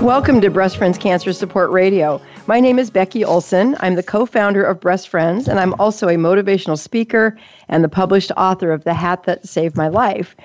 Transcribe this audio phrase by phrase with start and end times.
[0.00, 2.22] Welcome to Breast Friends Cancer Support Radio.
[2.46, 3.76] My name is Becky Olson.
[3.80, 7.36] I'm the co founder of Breast Friends, and I'm also a motivational speaker
[7.68, 10.36] and the published author of The Hat That Saved My Life.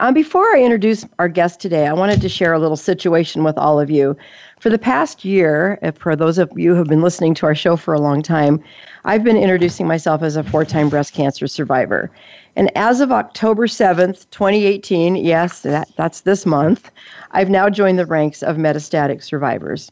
[0.00, 3.58] Um, before I introduce our guest today, I wanted to share a little situation with
[3.58, 4.16] all of you.
[4.58, 7.76] For the past year, for those of you who have been listening to our show
[7.76, 8.64] for a long time,
[9.04, 12.10] I've been introducing myself as a four time breast cancer survivor.
[12.56, 16.90] And as of October 7th, 2018, yes, that, that's this month,
[17.32, 19.90] I've now joined the ranks of metastatic survivors.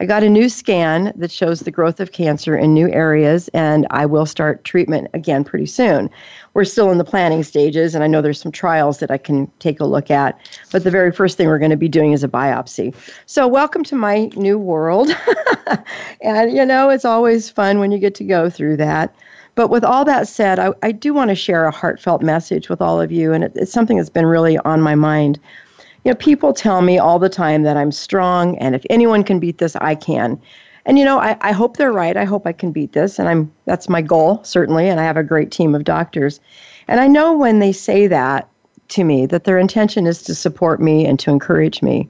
[0.00, 3.86] I got a new scan that shows the growth of cancer in new areas, and
[3.90, 6.10] I will start treatment again pretty soon.
[6.52, 9.46] We're still in the planning stages, and I know there's some trials that I can
[9.60, 10.38] take a look at.
[10.72, 12.94] But the very first thing we're going to be doing is a biopsy.
[13.26, 15.10] So, welcome to my new world.
[16.22, 19.14] and, you know, it's always fun when you get to go through that.
[19.54, 22.80] But with all that said, I, I do want to share a heartfelt message with
[22.80, 25.38] all of you, and it, it's something that's been really on my mind.
[26.04, 29.38] You know, people tell me all the time that I'm strong, and if anyone can
[29.38, 30.40] beat this, I can.
[30.86, 32.16] And you know, I, I hope they're right.
[32.16, 34.88] I hope I can beat this, and I'm that's my goal certainly.
[34.88, 36.40] And I have a great team of doctors,
[36.88, 38.48] and I know when they say that
[38.88, 42.08] to me that their intention is to support me and to encourage me.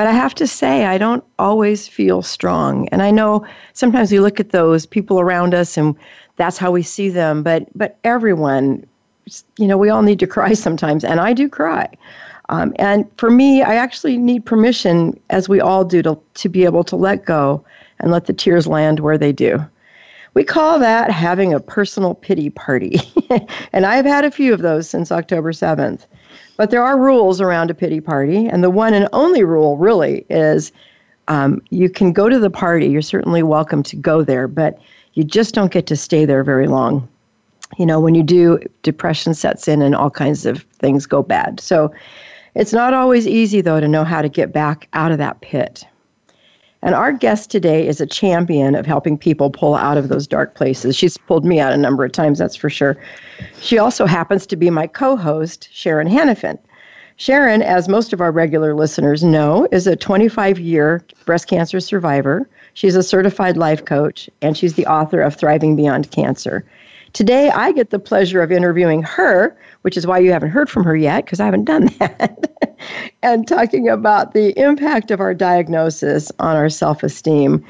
[0.00, 2.88] But I have to say, I don't always feel strong.
[2.88, 5.94] And I know sometimes we look at those people around us and
[6.36, 7.42] that's how we see them.
[7.42, 8.86] But but everyone,
[9.58, 11.86] you know, we all need to cry sometimes, and I do cry.
[12.48, 16.64] Um, and for me, I actually need permission, as we all do, to, to be
[16.64, 17.62] able to let go
[17.98, 19.58] and let the tears land where they do.
[20.32, 22.96] We call that having a personal pity party.
[23.74, 26.06] and I've had a few of those since October 7th.
[26.60, 28.46] But there are rules around a pity party.
[28.46, 30.72] And the one and only rule, really, is
[31.26, 32.86] um, you can go to the party.
[32.86, 34.78] You're certainly welcome to go there, but
[35.14, 37.08] you just don't get to stay there very long.
[37.78, 41.60] You know, when you do, depression sets in and all kinds of things go bad.
[41.60, 41.94] So
[42.54, 45.86] it's not always easy, though, to know how to get back out of that pit.
[46.82, 50.54] And our guest today is a champion of helping people pull out of those dark
[50.54, 50.96] places.
[50.96, 52.96] She's pulled me out a number of times, that's for sure.
[53.60, 56.58] She also happens to be my co host, Sharon Henifin.
[57.16, 62.48] Sharon, as most of our regular listeners know, is a 25 year breast cancer survivor.
[62.72, 66.64] She's a certified life coach, and she's the author of Thriving Beyond Cancer.
[67.12, 70.84] Today, I get the pleasure of interviewing her, which is why you haven't heard from
[70.84, 72.78] her yet, because I haven't done that,
[73.22, 77.64] and talking about the impact of our diagnosis on our self esteem.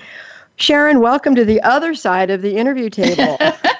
[0.57, 3.39] Sharon, welcome to the other side of the interview table.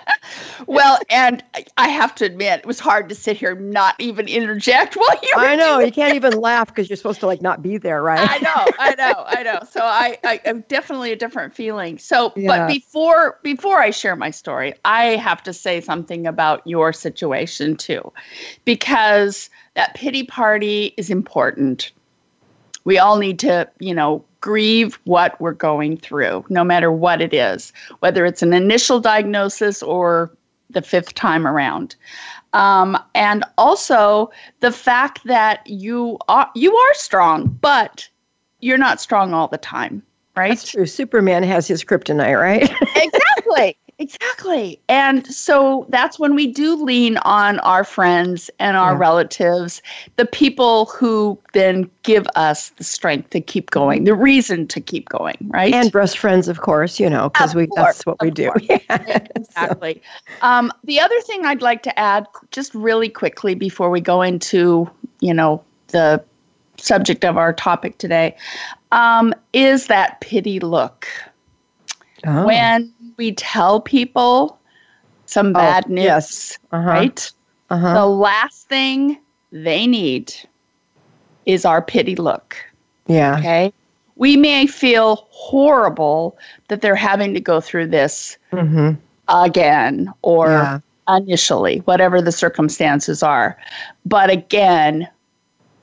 [0.67, 1.43] well, and
[1.77, 5.09] I have to admit, it was hard to sit here and not even interject while
[5.23, 5.33] you.
[5.37, 8.03] Were I know you can't even laugh because you're supposed to like not be there,
[8.03, 8.21] right?
[8.21, 9.61] I know, I know, I know.
[9.71, 11.99] So I, I am definitely a different feeling.
[11.99, 12.47] So, yeah.
[12.49, 17.77] but before before I share my story, I have to say something about your situation
[17.77, 18.13] too,
[18.65, 21.93] because that pity party is important.
[22.85, 27.35] We all need to, you know, grieve what we're going through, no matter what it
[27.35, 30.31] is, whether it's an initial diagnosis or
[30.73, 31.97] the fifth time around.
[32.53, 38.09] Um, and also the fact that you are you are strong, but
[38.61, 40.03] you're not strong all the time,
[40.37, 40.49] right?
[40.49, 40.87] That's true.
[40.87, 42.63] Superman has his kryptonite, right?
[42.97, 43.77] exactly.
[44.01, 44.81] Exactly.
[44.89, 48.99] And so that's when we do lean on our friends and our yeah.
[48.99, 49.83] relatives,
[50.17, 55.11] the people who then give us the strength to keep going, the reason to keep
[55.11, 55.75] going, right?
[55.75, 58.51] And breast friends, of course, you know, because we that's what we do.
[58.71, 59.27] Yeah.
[59.37, 60.01] exactly.
[60.41, 64.89] Um, the other thing I'd like to add, just really quickly before we go into,
[65.21, 66.23] you know, the
[66.79, 68.35] subject of our topic today,
[68.93, 71.07] um, is that pity look.
[72.27, 72.47] Oh.
[72.47, 74.59] When we tell people
[75.27, 76.59] some oh, bad oh, news, yes.
[76.73, 76.89] uh-huh.
[76.89, 77.33] right?
[77.69, 77.93] Uh-huh.
[77.93, 79.19] The last thing
[79.53, 80.33] they need
[81.45, 82.57] is our pity look.
[83.09, 83.39] Yeah.
[83.39, 83.75] Okay.
[84.17, 86.39] We may feel horrible
[86.69, 88.93] that they're having to go through this mm-hmm.
[89.29, 90.81] again or yeah.
[91.15, 93.59] initially, whatever the circumstances are.
[94.07, 95.07] But again,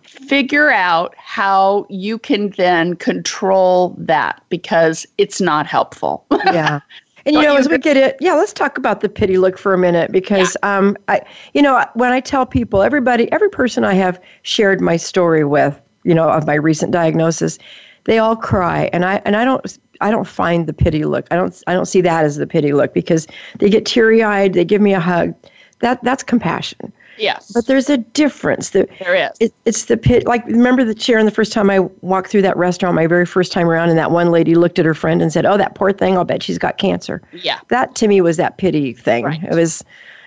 [0.02, 6.26] figure out how you can then control that because it's not helpful.
[6.46, 6.80] yeah.
[7.28, 9.74] And you know, as we get it, yeah, let's talk about the pity look for
[9.74, 10.78] a minute because, yeah.
[10.78, 11.20] um, I,
[11.54, 15.80] you know, when I tell people, everybody, every person I have shared my story with,
[16.06, 17.60] you know, of my recent diagnosis,
[18.06, 21.28] they all cry, and I and I don't I don't find the pity look.
[21.30, 23.28] I don't I don't see that as the pity look because
[23.60, 24.54] they get teary eyed.
[24.54, 25.36] They give me a hug.
[25.82, 26.94] That that's compassion.
[27.18, 27.52] Yes.
[27.54, 28.72] But there's a difference.
[28.72, 29.32] The, there is.
[29.40, 30.26] It, it's the pit.
[30.26, 33.26] Like, remember the chair and the first time I walked through that restaurant, my very
[33.26, 35.76] first time around, and that one lady looked at her friend and said, Oh, that
[35.76, 37.22] poor thing, I'll bet she's got cancer.
[37.32, 37.60] Yeah.
[37.70, 39.26] That to me was that pity thing.
[39.26, 39.44] Right.
[39.44, 39.84] It was,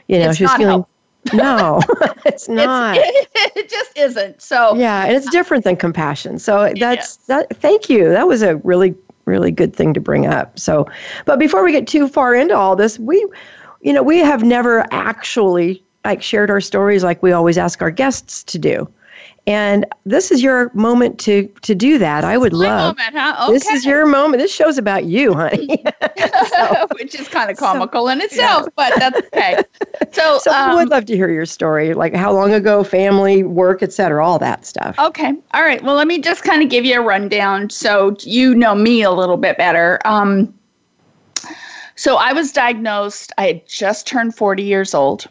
[0.08, 0.68] you know, it's she was feeling.
[0.68, 0.88] Help.
[1.34, 1.82] no,
[2.24, 2.96] it's not.
[2.98, 4.40] It's, it just isn't.
[4.40, 6.38] So yeah, and it's different than compassion.
[6.38, 7.54] So that's that.
[7.58, 8.08] Thank you.
[8.08, 8.94] That was a really
[9.26, 10.58] really good thing to bring up.
[10.58, 10.86] So,
[11.24, 13.16] but before we get too far into all this, we,
[13.80, 17.90] you know, we have never actually like shared our stories like we always ask our
[17.90, 18.88] guests to do.
[19.46, 22.24] And this is your moment to to do that.
[22.24, 22.96] I would love.
[22.96, 23.44] moment, huh?
[23.44, 23.52] Okay.
[23.52, 24.40] This is your moment.
[24.40, 25.82] This show's about you, honey.
[26.48, 29.62] so, Which is kind of comical in itself, but that's okay.
[30.12, 33.42] So, so I um, would love to hear your story, like how long ago, family,
[33.42, 34.98] work, etc., all that stuff.
[34.98, 35.32] Okay.
[35.54, 35.82] All right.
[35.82, 39.10] Well, let me just kind of give you a rundown so you know me a
[39.10, 40.00] little bit better.
[40.04, 40.52] Um,
[41.96, 45.26] so I was diagnosed, I had just turned 40 years old.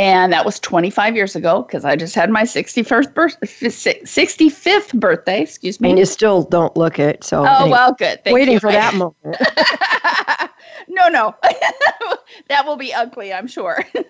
[0.00, 5.42] And that was 25 years ago because I just had my 61st birth, 65th birthday,
[5.42, 5.90] excuse me.
[5.90, 7.22] And you still don't look it.
[7.22, 8.24] So oh, anyway, well, good.
[8.24, 8.60] Thank waiting you.
[8.60, 9.14] for that moment.
[10.88, 11.34] no, no.
[12.48, 13.84] that will be ugly, I'm sure.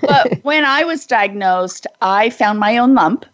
[0.00, 3.24] but when I was diagnosed, I found my own lump.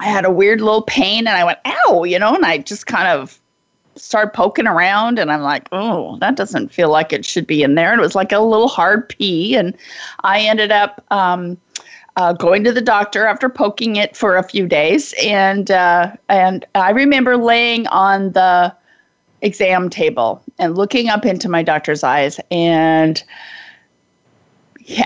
[0.00, 2.86] I had a weird little pain and I went, ow, you know, and I just
[2.86, 3.39] kind of
[4.00, 7.74] started poking around and I'm like, oh, that doesn't feel like it should be in
[7.74, 7.92] there.
[7.92, 9.54] And it was like a little hard pea.
[9.54, 9.76] And
[10.24, 11.58] I ended up um,
[12.16, 15.14] uh, going to the doctor after poking it for a few days.
[15.22, 18.74] And uh, and I remember laying on the
[19.42, 23.22] exam table and looking up into my doctor's eyes and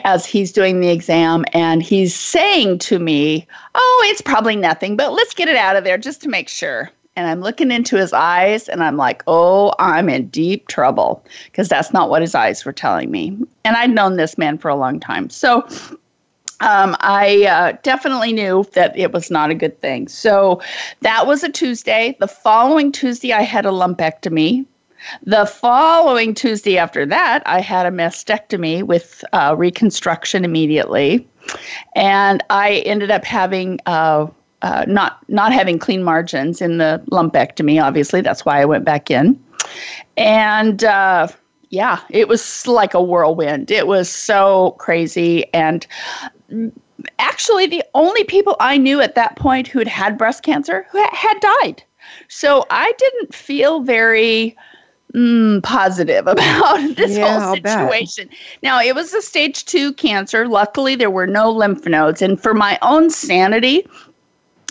[0.03, 5.13] as he's doing the exam and he's saying to me, "Oh, it's probably nothing, but
[5.13, 8.13] let's get it out of there just to make sure." And I'm looking into his
[8.13, 12.65] eyes and I'm like, "Oh, I'm in deep trouble," because that's not what his eyes
[12.65, 13.39] were telling me.
[13.65, 15.31] And I'd known this man for a long time.
[15.31, 15.67] So
[16.61, 20.09] um, I uh, definitely knew that it was not a good thing.
[20.09, 20.63] So
[21.01, 22.17] that was a Tuesday.
[22.21, 24.65] The following Tuesday, I had a lumpectomy.
[25.25, 31.29] The following Tuesday after that, I had a mastectomy with uh, reconstruction immediately,
[31.95, 34.29] and I ended up having uh,
[34.65, 37.83] uh, not not having clean margins in the lumpectomy.
[37.83, 39.39] Obviously, that's why I went back in,
[40.17, 41.29] and uh,
[41.71, 43.71] yeah, it was like a whirlwind.
[43.71, 45.87] It was so crazy, and
[47.19, 51.05] actually, the only people I knew at that point who had had breast cancer who
[51.13, 51.83] had died.
[52.29, 54.57] So I didn't feel very
[55.15, 58.29] mm, positive about this Yeah, whole situation.
[58.63, 60.49] Now, it was a stage two cancer.
[60.49, 62.23] Luckily, there were no lymph nodes.
[62.23, 63.87] And for my own sanity,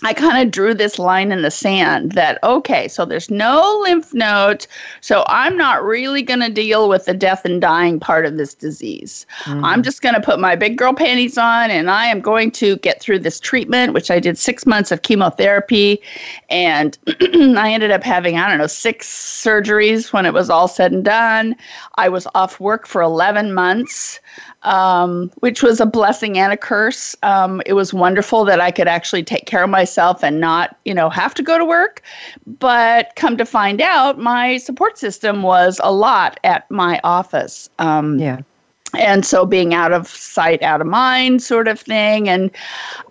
[0.03, 4.13] I kind of drew this line in the sand that, okay, so there's no lymph
[4.13, 4.67] nodes.
[5.01, 8.53] So I'm not really going to deal with the death and dying part of this
[8.53, 9.25] disease.
[9.45, 9.83] I'm mm.
[9.83, 13.01] just going to put my big girl panties on and I am going to get
[13.01, 16.01] through this treatment, which I did six months of chemotherapy.
[16.49, 20.91] And I ended up having, I don't know, six surgeries when it was all said
[20.91, 21.55] and done.
[21.95, 24.19] I was off work for 11 months
[24.63, 27.15] um, which was a blessing and a curse.
[27.23, 30.93] Um, it was wonderful that I could actually take care of myself and not, you
[30.93, 32.01] know, have to go to work.
[32.59, 37.69] But come to find out, my support system was a lot at my office.
[37.79, 38.39] Um, yeah.
[38.97, 42.51] and so being out of sight, out of mind, sort of thing, and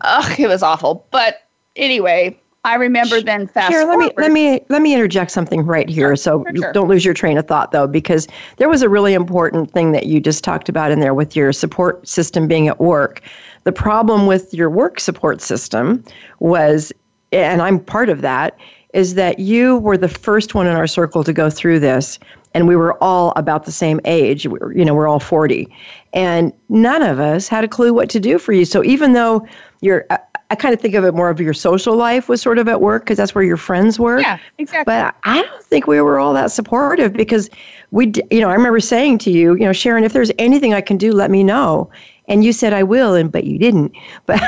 [0.03, 1.07] ugh, it was awful.
[1.11, 1.43] But
[1.77, 4.23] anyway, I remember then fast Sharon, let me forward.
[4.23, 6.15] let me let me interject something right here.
[6.15, 6.73] So sure, sure.
[6.73, 8.29] don't lose your train of thought though, because
[8.59, 11.53] there was a really important thing that you just talked about in there with your
[11.53, 13.21] support system being at work.
[13.65, 16.05] The problem with your work support system
[16.39, 16.93] was,
[17.33, 18.57] and I'm part of that,
[18.95, 22.19] is that you were the first one in our circle to go through this,
[22.55, 24.47] and we were all about the same age.
[24.47, 25.69] We were, you know, we're all 40,
[26.13, 28.65] and none of us had a clue what to do for you.
[28.65, 29.47] So even though
[29.81, 30.07] you're
[30.53, 32.81] I, kind of think of it more of your social life was sort of at
[32.81, 34.21] work because that's where your friends were.
[34.21, 34.93] yeah, exactly.
[34.93, 37.49] But I don't think we were all that supportive because
[37.91, 40.81] we, you know, I remember saying to you, you know, Sharon, if there's anything I
[40.81, 41.91] can do, let me know.
[42.29, 43.93] And you said I will, and but you didn't.
[44.27, 44.41] But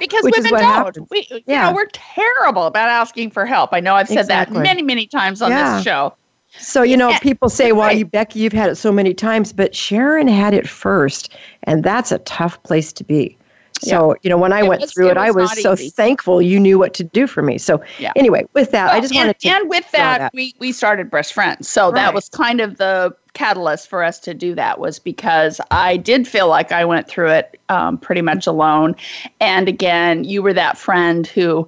[0.00, 0.62] because women don't.
[0.62, 1.08] happens.
[1.10, 1.68] We, you Yeah.
[1.68, 3.70] know, we're terrible about asking for help.
[3.72, 4.56] I know I've said Exactly.
[4.56, 5.76] that many, many times on Yeah.
[5.76, 6.14] this show.
[6.58, 7.18] So you know, Yeah.
[7.20, 7.98] people say, "Well, Right.
[7.98, 11.32] you Becky, you've had it so many times," but Sharon had it first,
[11.62, 13.38] and that's a tough place to be.
[13.82, 15.90] So you know, when I It went was- through it it, I was so easy.
[15.90, 17.58] thankful you knew what to do for me.
[17.58, 18.12] So Yeah.
[18.16, 20.32] anyway, with that, I just and, wanted to and with that, that.
[20.34, 24.34] we we started breast friends so that was kind of the catalyst for us to
[24.34, 28.46] do that was because i did feel like i went through it um, pretty much
[28.46, 28.94] alone
[29.40, 31.66] and again you were that friend who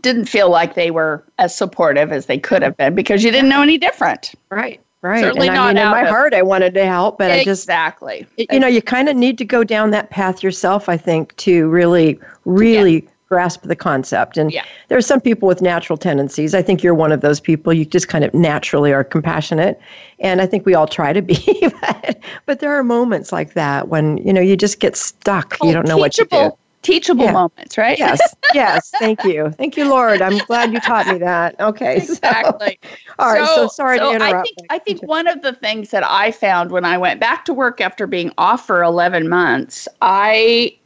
[0.00, 3.48] didn't feel like they were as supportive as they could have been because you didn't
[3.50, 4.32] know any different.
[4.50, 4.80] Right.
[5.02, 5.20] Right.
[5.20, 7.40] Certainly and not I mean, in my of, heart, I wanted to help, but exactly.
[7.40, 8.26] I just exactly.
[8.52, 10.88] You know, you kind of need to go down that path yourself.
[10.88, 13.10] I think to really, really yeah.
[13.28, 14.36] grasp the concept.
[14.36, 14.64] And yeah.
[14.86, 16.54] there are some people with natural tendencies.
[16.54, 17.72] I think you're one of those people.
[17.72, 19.80] You just kind of naturally are compassionate,
[20.20, 21.68] and I think we all try to be.
[21.80, 25.56] but, but there are moments like that when you know you just get stuck.
[25.60, 26.38] Oh, you don't know teachable.
[26.38, 27.32] what to do teachable yeah.
[27.32, 27.98] moments, right?
[27.98, 28.20] Yes,
[28.54, 28.90] yes.
[28.98, 30.20] Thank you, thank you, Lord.
[30.20, 31.58] I'm glad you taught me that.
[31.60, 32.78] Okay, exactly.
[32.82, 33.46] So, all right.
[33.46, 34.34] So, so sorry so to interrupt.
[34.34, 37.44] I think I think one of the things that I found when I went back
[37.46, 40.76] to work after being off for 11 months, I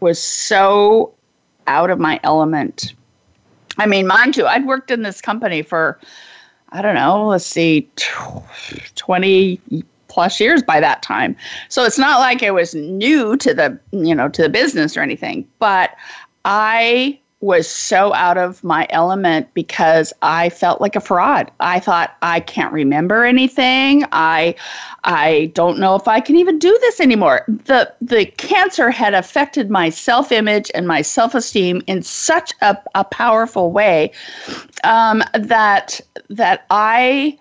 [0.00, 1.14] was so
[1.66, 2.94] out of my element.
[3.78, 5.98] I mean, mind you, I'd worked in this company for
[6.70, 7.88] I don't know, let's see,
[8.96, 9.60] 20
[10.08, 11.36] plus years by that time.
[11.68, 15.00] So it's not like I was new to the, you know, to the business or
[15.00, 15.90] anything, but
[16.44, 21.50] I was so out of my element because I felt like a fraud.
[21.60, 24.04] I thought I can't remember anything.
[24.10, 24.56] I
[25.04, 27.44] I don't know if I can even do this anymore.
[27.46, 33.70] The the cancer had affected my self-image and my self-esteem in such a, a powerful
[33.70, 34.10] way
[34.82, 36.00] um, that
[36.30, 37.38] that I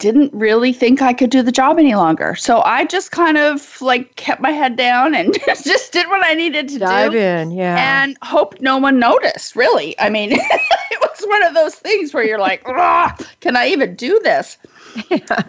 [0.00, 2.34] didn't really think I could do the job any longer.
[2.34, 6.34] So I just kind of like kept my head down and just did what I
[6.34, 7.18] needed to Dive do.
[7.18, 8.02] in, yeah.
[8.02, 9.98] And hoped no one noticed, really.
[10.00, 14.18] I mean, it was one of those things where you're like, can I even do
[14.24, 14.58] this?
[15.08, 15.42] Yeah.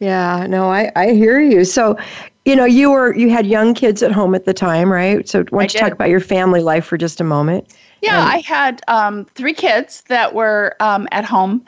[0.00, 1.66] Yeah, no, I, I hear you.
[1.66, 1.98] So,
[2.46, 5.28] you know, you were you had young kids at home at the time, right?
[5.28, 7.70] So why don't you talk about your family life for just a moment?
[8.00, 11.64] Yeah, and- I had um, three kids that were um, at home,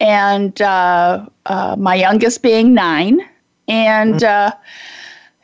[0.00, 3.20] and uh, uh, my youngest being nine,
[3.68, 4.52] and mm-hmm.
[4.52, 4.56] uh,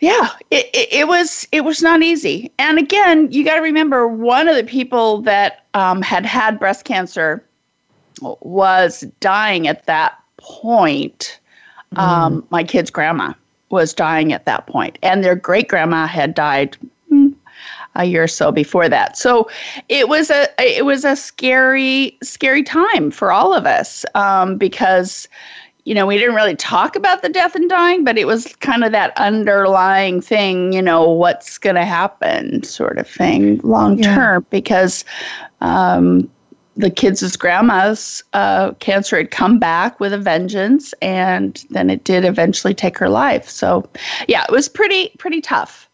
[0.00, 2.52] yeah, it, it, it, was it was not easy.
[2.58, 6.84] And again, you got to remember one of the people that um, had had breast
[6.84, 7.44] cancer
[8.20, 11.40] was dying at that point.
[11.94, 12.44] Mm.
[12.50, 13.32] my kid's grandma
[13.70, 16.76] was dying at that point, and their great grandma had died
[17.98, 19.18] a year or so before that.
[19.18, 19.50] So
[19.88, 25.28] it was a it was a scary scary time for all of us um, because
[25.84, 28.84] you know we didn't really talk about the death and dying, but it was kind
[28.84, 30.72] of that underlying thing.
[30.72, 34.50] You know what's going to happen, sort of thing, long term, yeah.
[34.50, 35.04] because.
[35.60, 36.30] Um,
[36.76, 42.24] the kids' grandma's uh, cancer had come back with a vengeance, and then it did
[42.24, 43.48] eventually take her life.
[43.48, 43.90] So,
[44.28, 45.87] yeah, it was pretty pretty tough.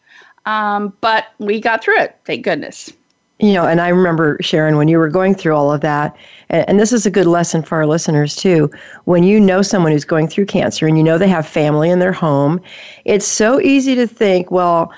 [0.47, 2.93] Um, but we got through it, thank goodness.
[3.41, 6.17] You know, and I remember, Sharon, when you were going through all of that,
[6.51, 8.71] and, and this is a good lesson for our listeners too.
[9.05, 11.99] When you know someone who's going through cancer and you know they have family in
[11.99, 12.61] their home,
[13.05, 14.93] it's so easy to think, well,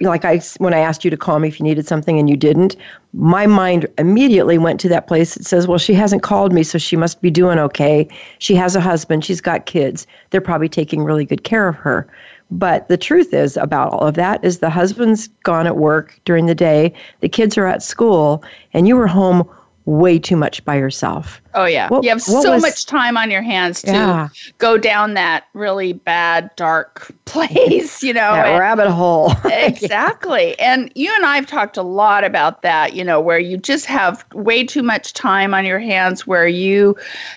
[0.00, 2.36] like I when I asked you to call me if you needed something and you
[2.36, 2.76] didn't,
[3.14, 6.76] my mind immediately went to that place that says, well, she hasn't called me, so
[6.76, 8.08] she must be doing okay.
[8.38, 10.06] She has a husband, she's got kids.
[10.30, 12.06] They're probably taking really good care of her.
[12.50, 16.46] But the truth is about all of that is the husband's gone at work during
[16.46, 19.48] the day, the kids are at school, and you were home
[19.86, 21.40] way too much by yourself.
[21.54, 21.88] Oh yeah.
[21.88, 24.28] What, you have so was, much time on your hands to yeah.
[24.58, 28.32] go down that really bad dark place, you know.
[28.32, 29.32] And, rabbit hole.
[29.44, 30.58] exactly.
[30.58, 34.24] And you and I've talked a lot about that, you know, where you just have
[34.34, 36.96] way too much time on your hands where you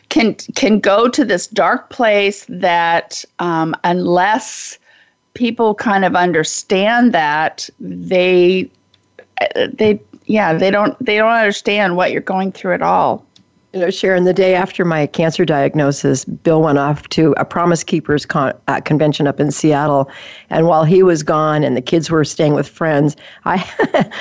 [0.10, 4.79] can can go to this dark place that um, unless
[5.34, 8.70] people kind of understand that they
[9.72, 13.26] they yeah they don't they don't understand what you're going through at all
[13.74, 17.84] you know, Sharon, the day after my cancer diagnosis, Bill went off to a Promise
[17.84, 20.10] Keepers con- uh, convention up in Seattle,
[20.50, 23.58] and while he was gone and the kids were staying with friends, I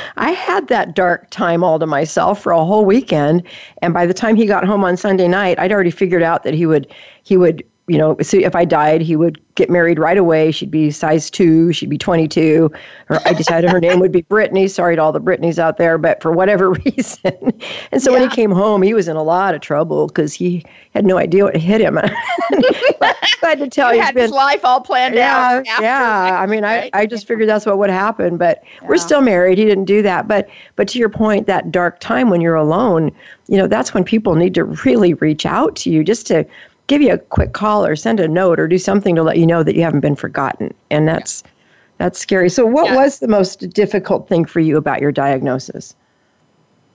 [0.18, 3.42] I had that dark time all to myself for a whole weekend.
[3.80, 6.52] And by the time he got home on Sunday night, I'd already figured out that
[6.52, 6.86] he would
[7.22, 10.52] he would you know, so if I died, he would get married right away.
[10.52, 11.72] She'd be size two.
[11.72, 12.70] She'd be 22.
[13.08, 14.68] Or I decided her name would be Brittany.
[14.68, 17.52] Sorry to all the Brittany's out there, but for whatever reason.
[17.90, 18.20] And so yeah.
[18.20, 20.64] when he came home, he was in a lot of trouble because he
[20.94, 21.94] had no idea what hit him.
[23.00, 25.66] but glad to tell you, had been, his life all planned yeah, out.
[25.80, 26.38] yeah.
[26.40, 26.90] I mean, right?
[26.92, 28.36] I, I just figured that's what would happen.
[28.36, 28.88] But yeah.
[28.88, 29.58] we're still married.
[29.58, 30.28] He didn't do that.
[30.28, 33.10] But but to your point, that dark time when you're alone,
[33.48, 36.46] you know, that's when people need to really reach out to you just to
[36.88, 39.46] give you a quick call or send a note or do something to let you
[39.46, 40.74] know that you haven't been forgotten.
[40.90, 41.50] And that's yeah.
[41.98, 42.50] that's scary.
[42.50, 42.96] So what yeah.
[42.96, 45.94] was the most difficult thing for you about your diagnosis?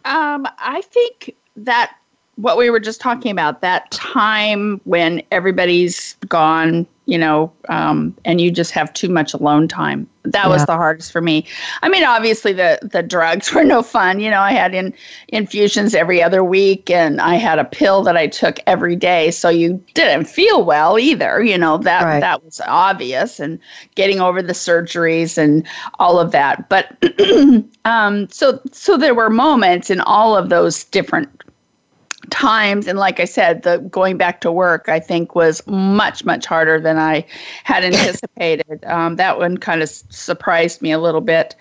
[0.05, 1.95] Um, I think that
[2.35, 8.39] what we were just talking about that time when everybody's gone you know um, and
[8.39, 10.07] you just have too much alone time.
[10.24, 10.50] That yeah.
[10.50, 11.45] was the hardest for me.
[11.81, 14.19] I mean obviously the the drugs were no fun.
[14.19, 14.93] You know i had in
[15.29, 19.31] infusions every other week and i had a pill that i took every day.
[19.31, 22.19] So you didn't feel well either you know that right.
[22.19, 23.60] that was obvious and
[23.95, 25.67] getting over the surgeries and
[26.00, 26.69] all of that.
[26.69, 26.98] But
[27.86, 31.42] um, so so there were moments in all of those different
[32.30, 32.88] times.
[32.88, 36.80] And like i said the going back to work i think was much much harder
[36.80, 37.25] than i
[37.63, 38.84] had anticipated.
[38.86, 41.56] Um, that one kind of surprised me a little bit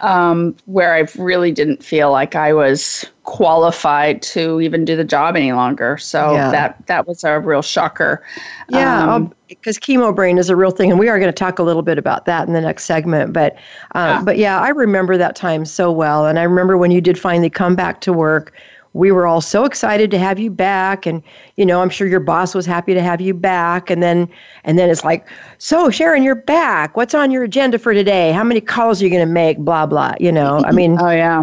[0.00, 5.36] um, where i really didn't feel like i was qualified to even do the job
[5.36, 5.98] any longer.
[5.98, 6.50] So yeah.
[6.50, 8.24] that that was a real shocker.
[8.68, 11.60] Yeah because um, chemo brain is a real thing and we are going to talk
[11.60, 13.54] a little bit about that in the next segment but
[13.94, 14.22] um, yeah.
[14.22, 16.26] but yeah i remember that time so well.
[16.26, 18.52] And i remember when you did finally come back to work
[18.96, 21.06] we were all so excited to have you back.
[21.06, 21.22] And
[21.56, 23.90] you know i'm sure your boss was happy to have you back.
[23.90, 24.28] And then
[24.64, 26.96] and then it's like so sharon you're back.
[26.96, 28.32] What's on your agenda for today?
[28.32, 29.58] How many calls are you going to make?
[29.58, 31.42] Blah blah you know i mean oh yeah.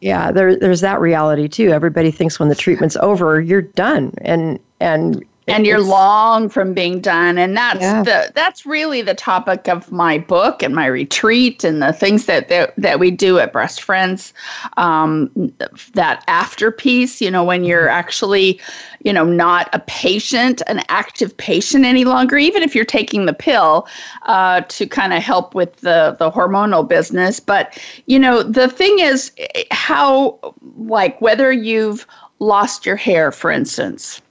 [0.00, 1.70] yeah there, there's that reality too.
[1.70, 4.12] Everybody thinks when the treatment's over you're done.
[4.22, 7.38] And and and you're long from being done.
[7.38, 8.02] And that's yeah.
[8.02, 12.48] the that's really the topic of my book and my retreat and the things that
[12.48, 14.32] that, that we do at breast friends
[14.76, 15.30] um,
[15.94, 18.60] that after piece you know when you're actually
[19.02, 23.32] you know not a patient an active patient any longer even if you're taking the
[23.32, 23.88] pill
[24.22, 27.40] uh, to kind of help with the the hormonal business.
[27.40, 29.32] But you know the thing is
[29.70, 30.38] how
[30.76, 32.06] like whether you've
[32.38, 34.22] lost your hair for instance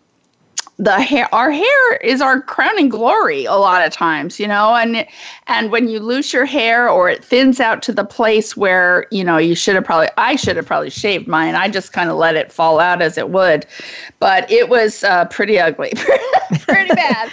[0.80, 5.06] the hair our hair is our crowning glory a lot of times you know and
[5.48, 9.24] and when you lose your hair or it thins out to the place where you
[9.24, 11.56] know you should have probably i should have probably shaved mine.
[11.56, 13.66] I just kind of let it fall out as it would.
[14.20, 15.94] But it was uh, pretty ugly.
[16.62, 17.32] Pretty bad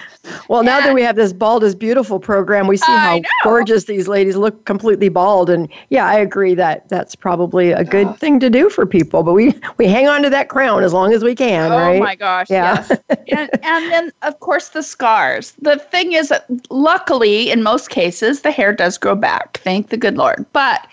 [0.49, 4.09] well, now that we have this bald is beautiful program, we see how gorgeous these
[4.09, 5.51] ladies look completely bald.
[5.51, 8.13] And yeah, I agree that that's probably a good oh.
[8.15, 9.23] thing to do for people.
[9.23, 11.97] But we we hang on to that crown as long as we can, oh right?
[11.97, 12.87] Oh my gosh, yeah.
[12.89, 13.01] yes.
[13.29, 15.53] and, and then of course the scars.
[15.61, 19.61] The thing is, that luckily in most cases the hair does grow back.
[19.63, 20.45] Thank the good Lord.
[20.53, 20.87] But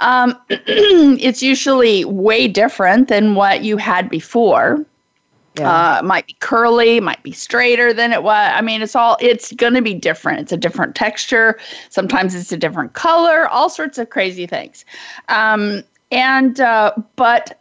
[0.00, 4.84] um, it's usually way different than what you had before.
[5.56, 5.98] Yeah.
[5.98, 8.50] Uh, might be curly, might be straighter than it was.
[8.54, 10.40] I mean, it's all, it's going to be different.
[10.40, 11.58] It's a different texture.
[11.90, 14.84] Sometimes it's a different color, all sorts of crazy things.
[15.28, 17.60] Um, and, uh, but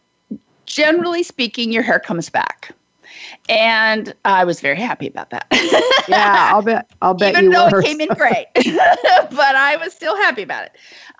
[0.65, 2.71] generally speaking, your hair comes back.
[3.49, 5.45] And I was very happy about that.
[6.07, 6.89] yeah, I'll bet.
[7.01, 7.79] I'll bet Even you though were.
[7.79, 10.71] it came in great, but I was still happy about it.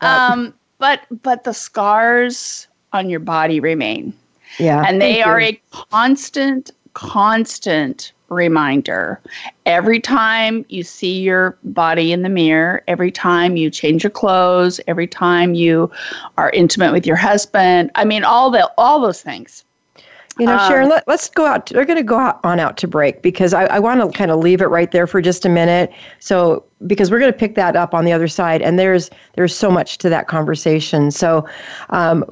[0.01, 4.13] Um, but but the scars on your body remain.
[4.60, 4.84] Yeah.
[4.86, 9.22] And they are a constant, constant reminder.
[9.66, 14.80] Every time you see your body in the mirror, every time you change your clothes,
[14.88, 15.92] every time you
[16.38, 19.63] are intimate with your husband, I mean all the all those things.
[20.39, 21.72] You know, um, Sharon, let, us go out.
[21.72, 24.32] We're going to go out, on out to break because I, I want to kind
[24.32, 25.92] of leave it right there for just a minute.
[26.20, 29.56] So, because we're going to pick that up on the other side, and there's there's
[29.56, 31.12] so much to that conversation.
[31.12, 31.48] So,
[31.92, 32.26] um,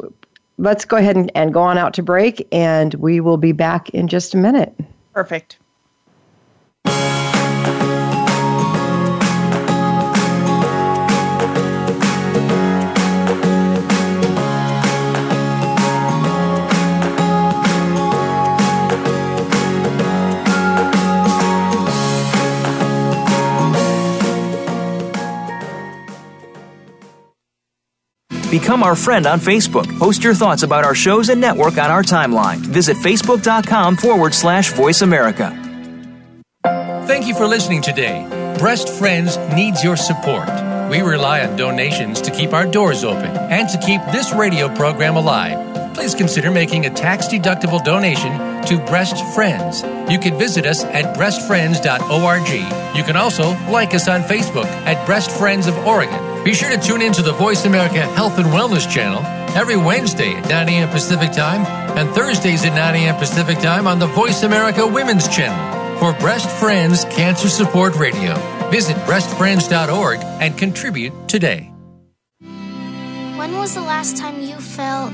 [0.62, 3.90] let's go ahead and, and go on out to break, and we will be back
[3.90, 4.74] in just a minute.
[5.14, 5.58] Perfect.
[28.52, 29.88] Become our friend on Facebook.
[29.98, 32.58] Post your thoughts about our shows and network on our timeline.
[32.58, 35.58] Visit facebook.com forward slash voice America.
[37.08, 38.28] Thank you for listening today.
[38.60, 40.50] Breast Friends needs your support.
[40.90, 45.16] We rely on donations to keep our doors open and to keep this radio program
[45.16, 45.71] alive.
[46.02, 48.32] Please consider making a tax deductible donation
[48.66, 49.84] to Breast Friends.
[50.12, 52.98] You can visit us at breastfriends.org.
[52.98, 56.78] You can also like us on Facebook at Breast Friends of Oregon be sure to
[56.82, 59.22] tune in to the Voice America Health and Wellness channel
[59.56, 60.90] every Wednesday at 9 a.m.
[60.90, 61.64] Pacific Time
[61.96, 63.16] and Thursdays at 9 a.m.
[63.18, 68.34] Pacific Time on the Voice America Women's channel for Breast Friends Cancer Support Radio.
[68.72, 71.72] Visit breastfriends.org and contribute today.
[72.40, 75.14] When was the last time you felt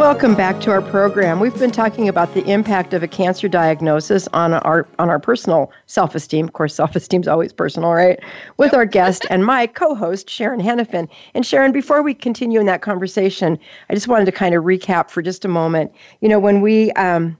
[0.00, 1.40] Welcome back to our program.
[1.40, 5.70] We've been talking about the impact of a cancer diagnosis on our on our personal
[5.84, 6.46] self-esteem.
[6.46, 8.18] Of course, self-esteem is always personal, right?
[8.56, 11.06] With our guest and my co-host Sharon Henifin.
[11.34, 13.58] And Sharon, before we continue in that conversation,
[13.90, 15.92] I just wanted to kind of recap for just a moment.
[16.22, 17.36] You know, when we um,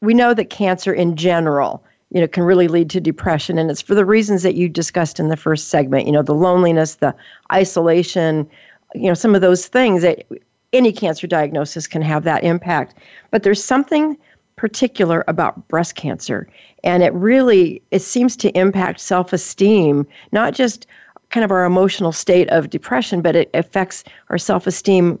[0.00, 3.82] we know that cancer in general you know can really lead to depression and it's
[3.82, 7.12] for the reasons that you discussed in the first segment you know the loneliness the
[7.52, 8.48] isolation
[8.94, 10.24] you know some of those things that
[10.72, 12.94] any cancer diagnosis can have that impact.
[13.30, 14.16] But there's something
[14.56, 16.48] particular about breast cancer,
[16.82, 20.86] and it really it seems to impact self-esteem, not just
[21.30, 25.18] kind of our emotional state of depression, but it affects our self-esteem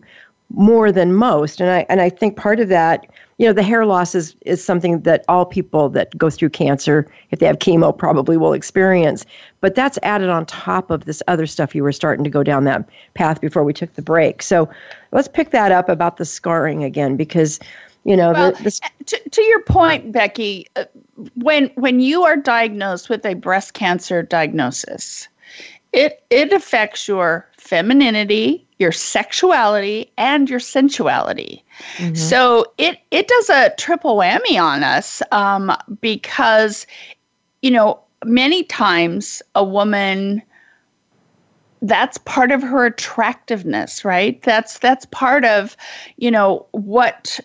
[0.50, 1.60] more than most.
[1.60, 3.06] And I and I think part of that
[3.38, 7.06] you know, the hair loss is, is something that all people that go through cancer,
[7.30, 9.26] if they have chemo, probably will experience.
[9.60, 12.64] But that's added on top of this other stuff you were starting to go down
[12.64, 14.42] that path before we took the break.
[14.42, 14.70] So
[15.12, 17.60] let's pick that up about the scarring again, because,
[18.04, 20.84] you know, well, the, eh, to, to your point, Becky, uh,
[21.34, 25.28] when when you are diagnosed with a breast cancer diagnosis,
[25.96, 31.62] it it affects your femininity, your sexuality and your sensuality.
[31.96, 32.14] Mm-hmm.
[32.14, 36.86] So it it does a triple whammy on us um, because
[37.62, 40.42] you know many times a woman
[41.82, 45.76] that's part of her attractiveness right that's that's part of
[46.16, 47.38] you know what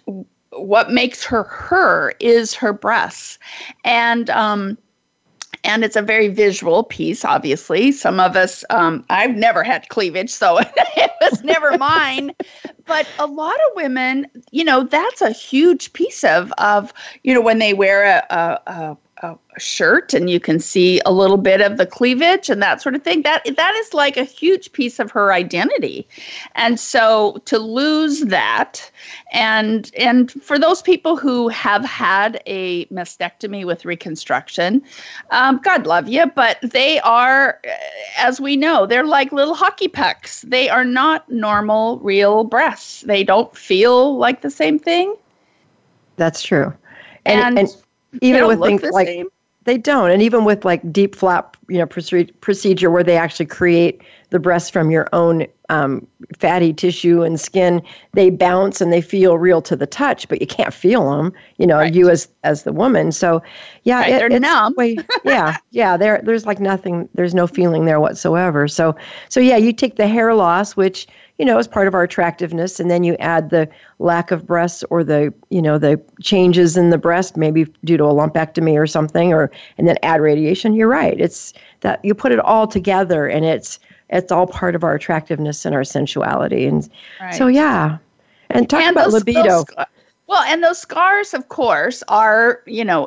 [0.52, 3.38] what makes her her is her breasts
[3.84, 4.78] and um
[5.64, 7.92] and it's a very visual piece obviously.
[7.92, 10.58] Some of us um, i've never had cleavage so
[10.98, 12.34] it was never mine.
[12.86, 16.94] But a lot of women you know that's a huge piece of of
[17.24, 21.12] you know when they wear a, a, a a, shirt and you can see a
[21.12, 23.22] little bit of the cleavage and that sort of thing.
[23.24, 26.08] That that is like a huge piece of her identity.
[26.56, 28.90] And so to lose that
[29.34, 34.82] and and for those people who have had a mastectomy with reconstruction
[35.32, 37.60] um, god love you but they are
[38.18, 40.42] as we know they're like little hockey pucks.
[40.42, 43.02] They are not normal real breasts.
[43.02, 45.16] They don't feel like the same thing.
[46.18, 46.74] That's true.
[47.26, 47.76] And, and, and
[48.22, 49.28] even with things like same.
[49.64, 50.12] they don't.
[50.12, 54.74] And even with like deep flap you know procedure where they actually create the breast
[54.74, 56.06] from your own um,
[56.38, 57.82] fatty tissue and skin
[58.14, 61.66] they bounce and they feel real to the touch but you can't feel them you
[61.66, 61.94] know right.
[61.94, 63.14] you as as the woman.
[63.14, 63.42] So
[63.84, 64.74] yeah right, it, they're numb.
[64.76, 68.68] way, yeah yeah there there's like nothing there's no feeling there whatsoever.
[68.68, 68.96] So
[69.30, 71.08] so yeah you take the hair loss which
[71.42, 72.80] you know, as part of our attractiveness.
[72.80, 76.92] And then you add the lack of breasts or the, you know, the changes in
[76.92, 79.50] the breast, maybe due to a lumpectomy or something, or
[79.80, 80.76] and then add radiation.
[80.76, 81.20] You're right.
[81.20, 83.80] It's that you put it all together and it's
[84.12, 86.68] it's all part of our attractiveness and our sensuality.
[86.68, 86.88] And
[87.20, 87.34] right.
[87.34, 87.98] so yeah.
[88.52, 89.64] And talk and about those, libido.
[89.64, 89.86] Those,
[90.32, 93.06] well, and those scars, of course, are, you know,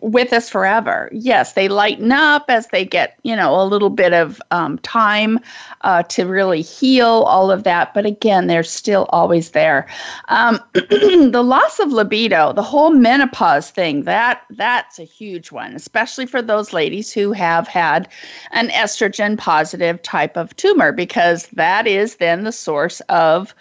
[0.00, 1.10] with us forever.
[1.12, 5.40] Yes, they lighten up as they get, you know, a little bit of um, time
[5.80, 7.92] uh, to really heal all of that.
[7.92, 9.88] But again, they're still always there.
[10.28, 16.26] Um, the loss of libido, the whole menopause thing, that that's a huge one, especially
[16.26, 18.08] for those ladies who have had
[18.52, 23.52] an estrogen positive type of tumor, because that is then the source of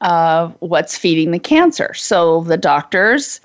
[0.00, 1.94] uh, what's feeding the cancer.
[1.94, 3.40] So the doctors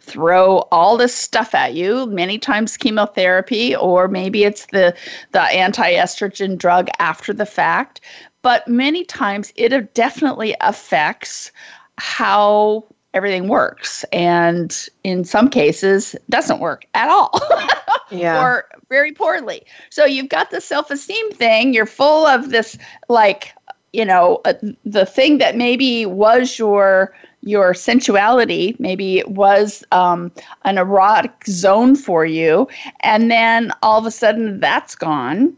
[0.00, 4.94] throw all this stuff at you many times chemotherapy or maybe it's the
[5.30, 8.00] the anti-estrogen drug after the fact
[8.42, 11.52] but many times it definitely affects
[11.98, 17.40] how everything works and in some cases doesn't work at all
[18.10, 18.42] yeah.
[18.42, 19.64] or very poorly.
[19.90, 21.74] So you've got the self esteem thing.
[21.74, 22.76] You're full of this,
[23.08, 23.54] like,
[23.92, 30.30] you know, uh, the thing that maybe was your your sensuality maybe it was um,
[30.64, 32.68] an erotic zone for you
[33.00, 35.52] and then all of a sudden that's gone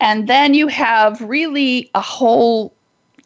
[0.00, 2.72] and then you have really a whole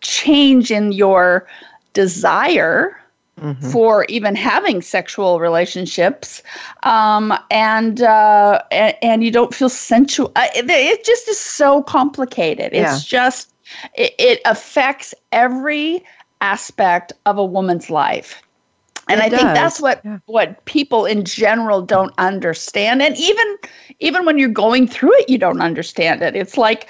[0.01, 1.47] change in your
[1.93, 2.95] desire
[3.41, 3.71] Mm-hmm.
[3.71, 6.43] for even having sexual relationships,
[6.83, 10.33] um, and, uh, and, and you don't feel sensual.
[10.35, 12.73] It, it just is so complicated.
[12.73, 12.93] Yeah.
[12.93, 13.53] It's just
[13.95, 16.05] it, it, affects every
[16.41, 18.43] aspect of a woman's life.
[19.09, 19.41] And it I does.
[19.41, 20.19] think that's what yeah.
[20.27, 23.57] what people in general don't understand, and even
[24.01, 26.37] even when you're going through it, you don't understand it.
[26.37, 26.89] It's like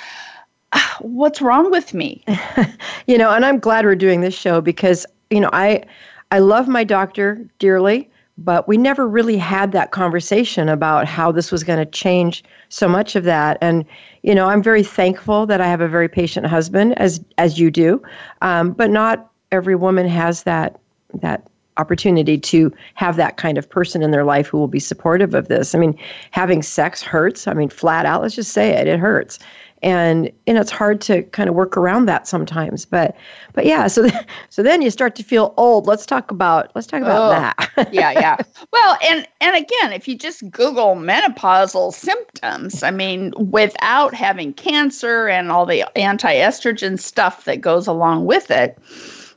[0.73, 2.23] ah, what's wrong with me
[3.07, 5.83] you know and i'm glad we're doing this show because you know i
[6.31, 11.51] I love my doctor dearly, but we never really had that conversation about how this
[11.51, 13.59] was going to change so much of that.
[13.61, 13.85] And
[14.23, 17.71] you know, I'm very thankful that I have a very patient husband, as as you
[17.71, 18.03] do.
[18.43, 20.81] Um, but not every woman has that
[21.15, 25.35] that opportunity to have that kind of person in their life who will be supportive
[25.35, 25.75] of this.
[25.75, 25.97] I mean,
[26.33, 27.47] having sex hurts.
[27.47, 29.39] I mean, flat out, let's just say it, it hurts
[29.83, 33.17] and and it's hard to kind of work around that sometimes but
[33.53, 34.09] but yeah so
[34.51, 35.87] so then you start to feel old.
[35.87, 37.89] Let's talk about let's talk about oh, that.
[37.93, 38.37] yeah yeah.
[38.73, 45.29] Well and and again if you just google menopausal symptoms i mean without having cancer
[45.29, 48.79] and all the anti-estrogen stuff that goes along with it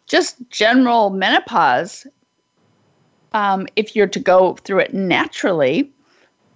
[0.07, 2.05] just general menopause
[3.33, 5.89] um, if you're to go through it naturally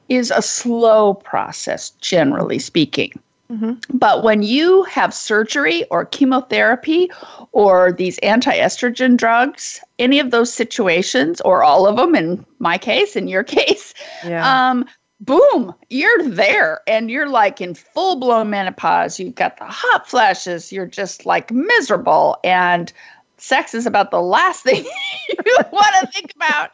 [0.10, 3.12] is a slow process generally speaking
[3.52, 3.98] Mm-hmm.
[3.98, 7.12] But when you have surgery or chemotherapy
[7.52, 12.78] or these anti estrogen drugs, any of those situations, or all of them in my
[12.78, 13.94] case, in your case,
[14.26, 14.70] yeah.
[14.70, 14.86] um,
[15.20, 19.20] boom, you're there and you're like in full blown menopause.
[19.20, 22.92] You've got the hot flashes, you're just like miserable, and
[23.38, 24.86] sex is about the last thing
[25.30, 26.72] you want to think about.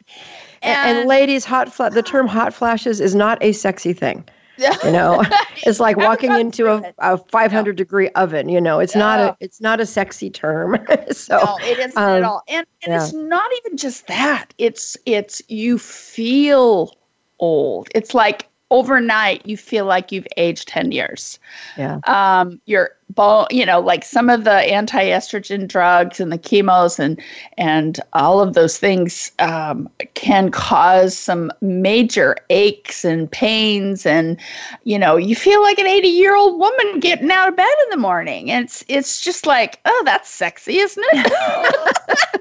[0.62, 4.24] And, and, and ladies, hot fla- the term hot flashes is not a sexy thing.
[4.84, 5.24] You know,
[5.64, 8.50] it's like walking into a, a 500 degree oven.
[8.50, 10.78] You know, it's not a it's not a sexy term.
[11.12, 12.44] so no, it isn't um, at all.
[12.48, 13.04] And, and yeah.
[13.04, 14.54] it's not even just that.
[14.58, 16.96] It's it's you feel
[17.40, 17.90] old.
[17.94, 21.38] It's like overnight you feel like you've aged 10 years.
[21.78, 22.00] Yeah.
[22.06, 27.22] Um, your bone, you know, like some of the anti-estrogen drugs and the chemos and
[27.58, 34.40] and all of those things um, can cause some major aches and pains and
[34.84, 38.50] you know, you feel like an 80-year-old woman getting out of bed in the morning.
[38.50, 42.38] And it's it's just like, oh, that's sexy, isn't it?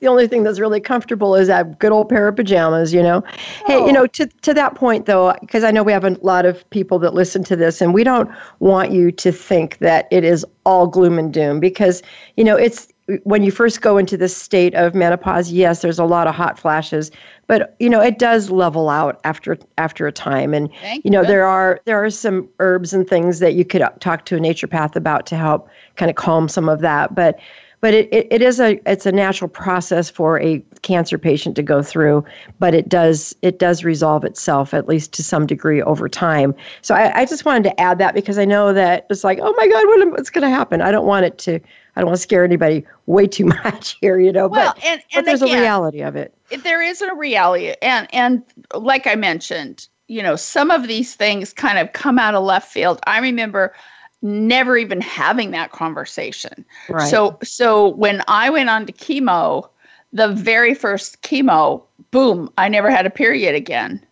[0.00, 3.22] the only thing that's really comfortable is that good old pair of pajamas, you know.
[3.26, 3.64] Oh.
[3.66, 3.92] Hey, you oh.
[3.92, 6.98] know, to to that point though, because I know we have a lot of people
[7.00, 8.30] that listen to this, and we don't
[8.60, 12.02] want you to think that it is all gloom and doom because
[12.36, 12.88] you know it's
[13.22, 16.58] when you first go into this state of menopause yes there's a lot of hot
[16.58, 17.10] flashes
[17.46, 21.24] but you know it does level out after after a time and Thank you know
[21.24, 24.94] there are there are some herbs and things that you could talk to a naturopath
[24.94, 27.38] about to help kind of calm some of that but
[27.80, 31.62] but it, it, it is a it's a natural process for a cancer patient to
[31.62, 32.24] go through
[32.58, 36.54] but it does it does resolve itself at least to some degree over time.
[36.82, 39.52] So i, I just wanted to add that because i know that it's like oh
[39.56, 40.80] my god what, what's going to happen?
[40.80, 41.60] I don't want it to
[41.96, 45.00] i don't want to scare anybody way too much here you know well, but, and,
[45.00, 48.42] and but there's again, a reality of it there is a reality and and
[48.74, 52.72] like i mentioned you know some of these things kind of come out of left
[52.72, 52.98] field.
[53.06, 53.74] I remember
[54.22, 56.64] never even having that conversation.
[56.88, 57.08] Right.
[57.08, 59.68] So so when I went on to chemo,
[60.12, 64.04] the very first chemo, boom, I never had a period again.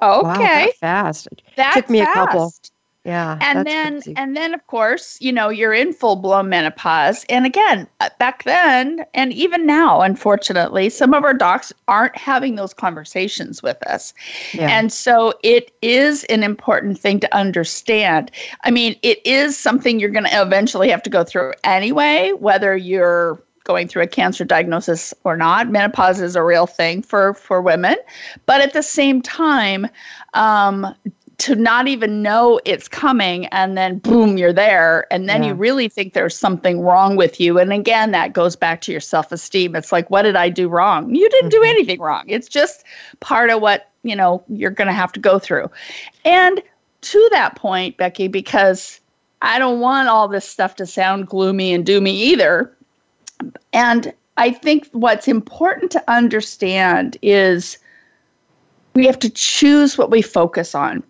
[0.00, 0.22] Okay.
[0.24, 1.28] Wow, that fast.
[1.56, 2.10] That took me fast.
[2.10, 2.52] a couple.
[3.04, 3.36] Yeah.
[3.40, 4.14] And then crazy.
[4.16, 7.24] and then of course, you know, you're in full blown menopause.
[7.28, 12.54] And again, uh, back then and even now, unfortunately, some of our docs aren't having
[12.54, 14.14] those conversations with us.
[14.52, 14.68] Yeah.
[14.68, 18.30] And so it is an important thing to understand.
[18.62, 22.76] I mean, it is something you're going to eventually have to go through anyway, whether
[22.76, 25.70] you're going through a cancer diagnosis or not.
[25.70, 27.96] Menopause is a real thing for for women,
[28.46, 29.88] but at the same time,
[30.34, 30.94] um,
[31.42, 35.12] to not even know it's coming and then boom you're there.
[35.12, 35.48] And then yeah.
[35.48, 37.58] you really think there's something wrong with you.
[37.58, 39.74] And again that goes back to your self-esteem.
[39.74, 41.12] It's like what did i do wrong?
[41.12, 41.62] You didn't mm-hmm.
[41.62, 42.22] do anything wrong.
[42.28, 42.84] It's just
[43.18, 45.68] part of what you know you're going to have to go through.
[46.24, 46.62] And
[47.00, 49.00] to that point becky because
[49.40, 52.72] i don't want all this stuff to sound gloomy and doomy either.
[53.72, 57.78] And i think what's important to understand is
[58.94, 61.02] we have to choose what we focus on.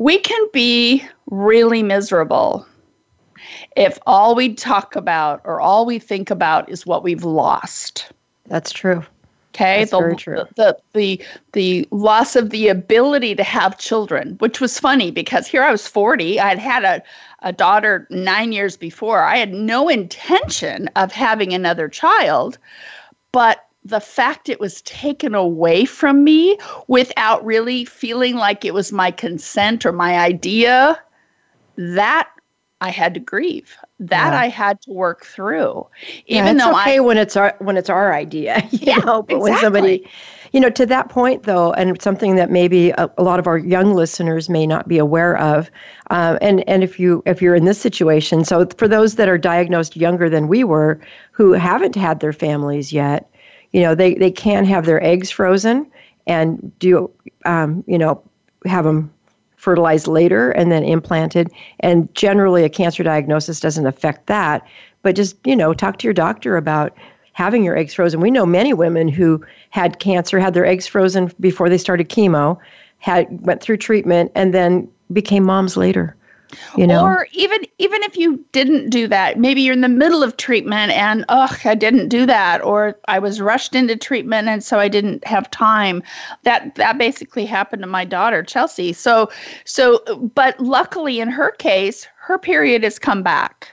[0.00, 2.66] We can be really miserable
[3.76, 8.10] if all we talk about or all we think about is what we've lost.
[8.46, 9.04] That's true.
[9.54, 10.36] Okay, That's the, very true.
[10.36, 15.46] The, the the the loss of the ability to have children, which was funny because
[15.46, 16.40] here I was 40.
[16.40, 17.02] I had had a,
[17.46, 19.22] a daughter nine years before.
[19.22, 22.56] I had no intention of having another child,
[23.32, 28.92] but the fact it was taken away from me without really feeling like it was
[28.92, 31.00] my consent or my idea,
[31.76, 32.28] that
[32.82, 33.76] I had to grieve.
[33.98, 34.40] That yeah.
[34.40, 35.86] I had to work through.
[36.26, 39.22] Even yeah, though okay I, when it's our when it's our idea, you yeah, know,
[39.22, 39.38] but exactly.
[39.38, 40.06] when somebody
[40.52, 43.58] you know, to that point though, and something that maybe a, a lot of our
[43.58, 45.70] young listeners may not be aware of,
[46.10, 49.38] uh, and and if you if you're in this situation, so for those that are
[49.38, 53.30] diagnosed younger than we were, who haven't had their families yet,
[53.72, 55.90] you know, they they can have their eggs frozen
[56.26, 57.10] and do,
[57.44, 58.22] um, you know,
[58.66, 59.12] have them
[59.56, 61.50] fertilized later and then implanted.
[61.80, 64.66] And generally, a cancer diagnosis doesn't affect that.
[65.02, 66.96] But just, you know, talk to your doctor about
[67.32, 68.20] having your eggs frozen.
[68.20, 72.58] We know many women who had cancer, had their eggs frozen before they started chemo,
[72.98, 76.16] had went through treatment, and then became moms later
[76.76, 77.04] you know?
[77.04, 80.92] Or even even if you didn't do that maybe you're in the middle of treatment
[80.92, 84.88] and oh i didn't do that or i was rushed into treatment and so i
[84.88, 86.02] didn't have time.
[86.42, 88.92] That that basically happened to my daughter chelsea.
[88.92, 89.30] So
[89.64, 90.02] so
[90.34, 93.72] but luckily in her case her period has come back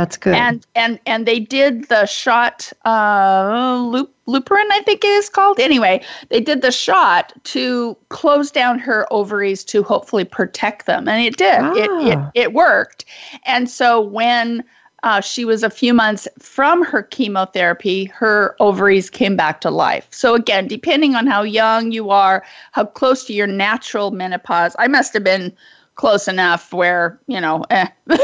[0.00, 0.34] that's good.
[0.34, 5.58] And and and they did the shot uh loop Lupron, I think it is called.
[5.58, 11.08] Anyway, they did the shot to close down her ovaries to hopefully protect them.
[11.08, 11.60] And it did.
[11.60, 11.72] Ah.
[11.74, 13.04] It, it it worked.
[13.44, 14.64] And so when
[15.02, 20.06] uh, she was a few months from her chemotherapy, her ovaries came back to life.
[20.10, 24.88] So, again, depending on how young you are, how close to your natural menopause, I
[24.88, 25.52] must have been
[25.94, 27.86] close enough where, you know, eh.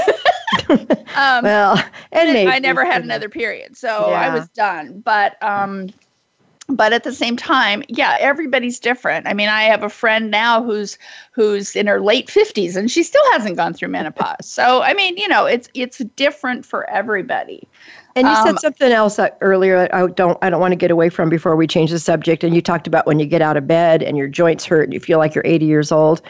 [0.71, 4.21] um, well, and I never had another period, so yeah.
[4.21, 5.01] I was done.
[5.01, 5.89] But um,
[6.69, 9.27] but at the same time, yeah, everybody's different.
[9.27, 10.99] I mean, I have a friend now who's
[11.33, 14.47] who's in her late 50s and she still hasn't gone through menopause.
[14.47, 17.69] so, I mean, you know, it's it's different for everybody.
[18.17, 21.11] And you um, said something else earlier I don't I don't want to get away
[21.11, 23.67] from before we change the subject and you talked about when you get out of
[23.67, 26.23] bed and your joints hurt and you feel like you're 80 years old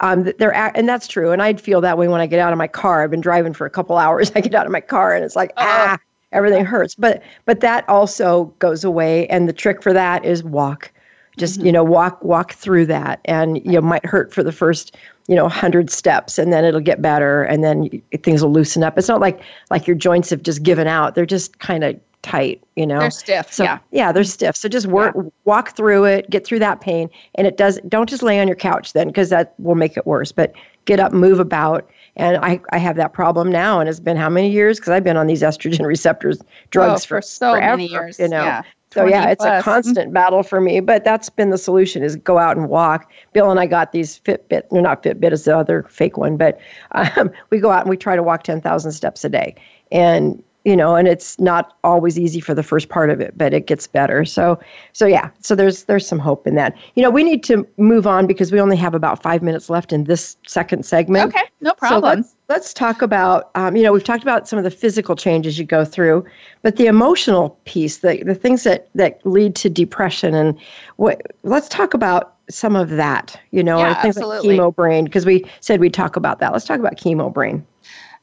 [0.00, 1.32] um, they're and that's true.
[1.32, 3.02] And I'd feel that way when I get out of my car.
[3.02, 4.30] I've been driving for a couple hours.
[4.36, 5.96] I get out of my car and it's like uh-huh.
[5.96, 5.98] ah,
[6.32, 6.94] everything hurts.
[6.94, 9.26] But but that also goes away.
[9.28, 10.92] And the trick for that is walk.
[11.38, 11.66] Just mm-hmm.
[11.66, 14.96] you know walk walk through that, and you know might hurt for the first
[15.28, 17.90] you know 100 steps and then it'll get better and then
[18.22, 21.26] things will loosen up it's not like like your joints have just given out they're
[21.26, 23.00] just kind of tight, you know.
[23.00, 23.52] They're stiff.
[23.52, 23.78] So, yeah.
[23.90, 24.56] Yeah, they're stiff.
[24.56, 25.22] So just work yeah.
[25.44, 27.08] walk through it, get through that pain.
[27.34, 30.06] And it does don't just lay on your couch then because that will make it
[30.06, 30.32] worse.
[30.32, 30.52] But
[30.84, 31.88] get up, move about.
[32.16, 34.78] And I, I have that problem now and it's been how many years?
[34.78, 38.18] Because I've been on these estrogen receptors drugs oh, for, for, so forever, many years.
[38.18, 38.44] You know.
[38.44, 38.62] Yeah.
[38.90, 39.60] So yeah, it's plus.
[39.60, 43.10] a constant battle for me, but that's been the solution is go out and walk.
[43.34, 46.58] Bill and I got these Fitbit, they're not Fitbit, it's the other fake one, but
[46.92, 49.54] um, we go out and we try to walk 10,000 steps a day.
[49.92, 53.54] And you know and it's not always easy for the first part of it but
[53.54, 54.24] it gets better.
[54.24, 54.60] So
[54.92, 56.76] so yeah so there's there's some hope in that.
[56.94, 59.92] You know we need to move on because we only have about five minutes left
[59.92, 61.28] in this second segment.
[61.28, 64.58] Okay no problem so let's, let's talk about um, you know we've talked about some
[64.58, 66.24] of the physical changes you go through
[66.62, 70.58] but the emotional piece the, the things that that lead to depression and
[70.96, 74.56] what let's talk about some of that you know yeah, things absolutely.
[74.56, 76.52] like chemo brain because we said we'd talk about that.
[76.52, 77.64] Let's talk about chemo brain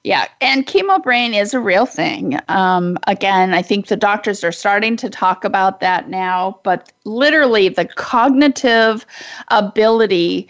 [0.06, 2.40] yeah, and chemo brain is a real thing.
[2.48, 7.70] Um, again, I think the doctors are starting to talk about that now, but literally
[7.70, 9.04] the cognitive
[9.48, 10.48] ability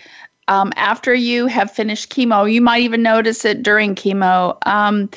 [0.50, 5.10] um, after you have finished chemo, you might even notice it during chemo, um,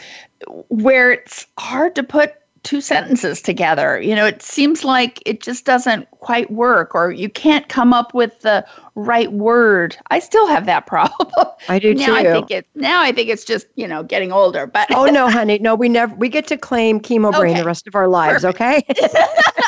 [0.68, 4.00] where it's hard to put two sentences together.
[4.00, 8.14] You know, it seems like it just doesn't quite work, or you can't come up
[8.14, 9.96] with the right word.
[10.10, 11.30] I still have that problem.
[11.68, 12.12] I do now too.
[12.14, 14.66] I think it now I think it's just, you know, getting older.
[14.66, 15.58] But Oh no, honey.
[15.58, 17.60] No, we never we get to claim chemo brain okay.
[17.60, 18.60] the rest of our lives, Perfect.
[18.60, 19.08] okay?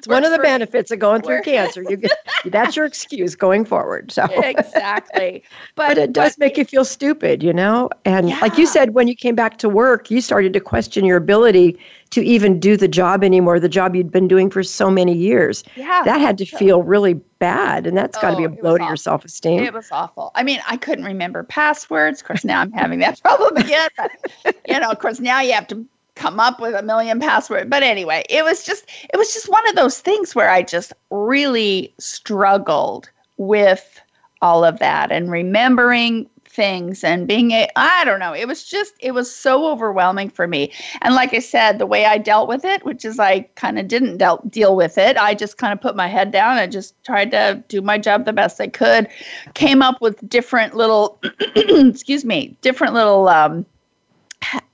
[0.00, 1.84] it's one of the benefits of going through cancer.
[1.86, 2.12] You get
[2.46, 4.10] that's your excuse going forward.
[4.10, 5.44] So Exactly.
[5.74, 7.90] But, but it does but, make you feel stupid, you know?
[8.06, 8.40] And yeah.
[8.40, 11.78] like you said when you came back to work, you started to question your ability
[12.10, 15.64] to even do the job anymore, the job you'd been doing for so many years.
[15.76, 16.00] Yeah.
[16.06, 17.86] That had to feel really bad.
[17.86, 19.62] And that's got to be a oh, blow to your self esteem.
[19.62, 20.30] It was awful.
[20.34, 22.22] I mean, I couldn't remember passwords.
[22.22, 23.90] Of course, now I'm having that problem again.
[23.98, 25.86] But, you know, of course, now you have to
[26.20, 27.70] come up with a million passwords.
[27.70, 30.92] But anyway, it was just it was just one of those things where I just
[31.10, 33.08] really struggled
[33.38, 34.00] with
[34.42, 38.34] all of that and remembering things and being a I don't know.
[38.34, 40.72] It was just it was so overwhelming for me.
[41.00, 43.88] And like I said, the way I dealt with it, which is I kind of
[43.88, 45.16] didn't dealt, deal with it.
[45.16, 48.26] I just kind of put my head down and just tried to do my job
[48.26, 49.08] the best I could.
[49.54, 51.18] Came up with different little
[51.56, 53.64] excuse me, different little um,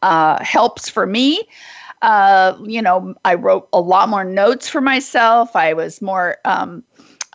[0.02, 1.48] uh, helps for me.
[2.02, 5.56] Uh, you know, I wrote a lot more notes for myself.
[5.56, 6.84] I was more um,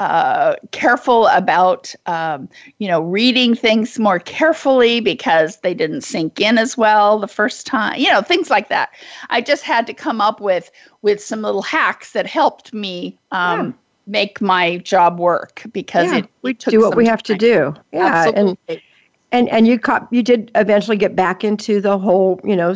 [0.01, 6.57] uh, careful about um, you know reading things more carefully because they didn't sink in
[6.57, 8.89] as well the first time you know things like that
[9.29, 10.71] i just had to come up with
[11.03, 13.73] with some little hacks that helped me um, yeah.
[14.07, 17.37] make my job work because yeah, it, we do what we have time.
[17.37, 18.57] to do yeah Absolutely.
[18.69, 18.81] and
[19.31, 22.75] and and you caught, you did eventually get back into the whole you know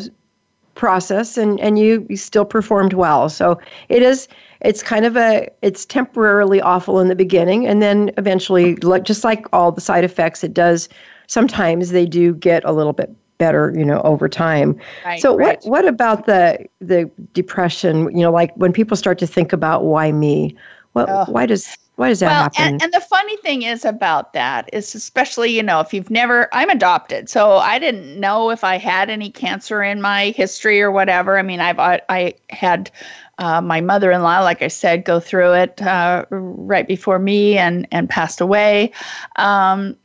[0.75, 4.27] process and and you, you still performed well so it is
[4.59, 9.23] it's kind of a it's temporarily awful in the beginning and then eventually like just
[9.23, 10.89] like all the side effects it does
[11.27, 15.59] sometimes they do get a little bit better you know over time right, so right.
[15.63, 19.85] what what about the the depression you know like when people start to think about
[19.85, 20.55] why me
[20.91, 21.25] what oh.
[21.29, 22.61] why does why does that well, happen?
[22.61, 26.49] And, and the funny thing is about that is especially, you know, if you've never,
[26.53, 30.91] I'm adopted, so I didn't know if I had any cancer in my history or
[30.91, 31.37] whatever.
[31.37, 32.91] I mean, I've I, I had
[33.37, 38.09] uh, my mother-in-law, like I said, go through it uh, right before me and and
[38.09, 38.91] passed away.
[39.37, 39.95] Um,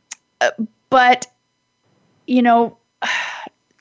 [0.89, 1.27] but
[2.25, 2.77] you know,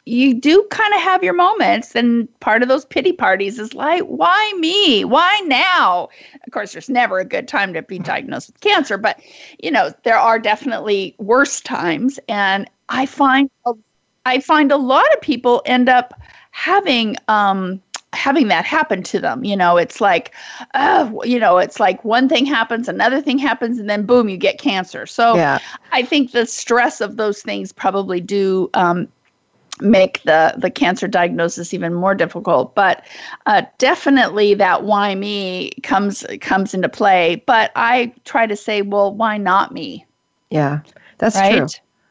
[0.06, 4.02] you do kind of have your moments, and part of those pity parties is like,
[4.02, 5.04] why me?
[5.04, 6.08] Why now?
[6.46, 9.20] Of course, there's never a good time to be diagnosed with cancer, but
[9.62, 13.50] you know, there are definitely worse times, and I find
[14.26, 16.20] I find a lot of people end up
[16.50, 17.80] having um,
[18.12, 19.44] having that happen to them.
[19.44, 20.34] You know, it's like,
[20.74, 24.36] uh, you know, it's like one thing happens, another thing happens, and then boom, you
[24.36, 25.06] get cancer.
[25.06, 25.58] So yeah.
[25.92, 29.08] I think the stress of those things probably do um,
[29.80, 32.74] make the the cancer diagnosis even more difficult.
[32.74, 33.04] But
[33.46, 37.42] uh, definitely that why me comes comes into play.
[37.46, 40.06] But I try to say, well, why not me?
[40.50, 40.80] Yeah,
[41.18, 41.56] that's right?
[41.56, 41.66] true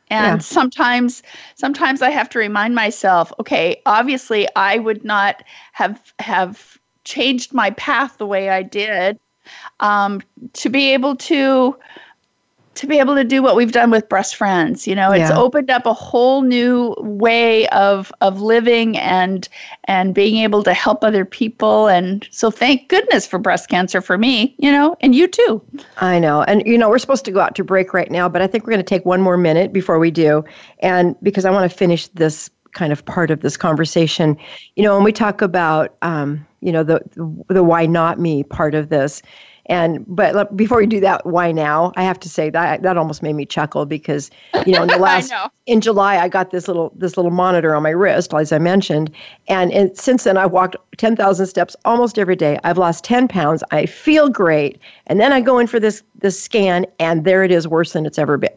[0.09, 0.43] and yeah.
[0.43, 1.23] sometimes
[1.55, 7.69] sometimes i have to remind myself okay obviously i would not have have changed my
[7.71, 9.19] path the way i did
[9.79, 10.21] um,
[10.53, 11.75] to be able to
[12.79, 15.37] to be able to do what we've done with breast friends you know it's yeah.
[15.37, 19.49] opened up a whole new way of of living and
[19.85, 21.87] and being able to help other people.
[21.87, 25.61] And so thank goodness for breast cancer for me you know and you too.
[25.97, 26.43] I know.
[26.43, 28.63] And you know we're supposed to go out to break right now but i think
[28.63, 30.43] we're going to take one more minute before we do.
[30.79, 34.37] And because i want to finish this kind of part of this conversation
[34.75, 37.01] you know when we talk about um, you know the
[37.47, 39.23] the why not me part of this
[39.69, 41.93] and but before we do that, why now?
[41.95, 44.31] I have to say that that almost made me chuckle because
[44.65, 45.31] you know in the last
[45.67, 49.11] in July I got this little this little monitor on my wrist, as I mentioned,
[49.47, 52.59] and, and since then I've walked ten thousand steps almost every day.
[52.63, 53.63] I've lost ten pounds.
[53.69, 57.51] I feel great, and then I go in for this this scan, and there it
[57.51, 58.49] is, worse than it's ever been.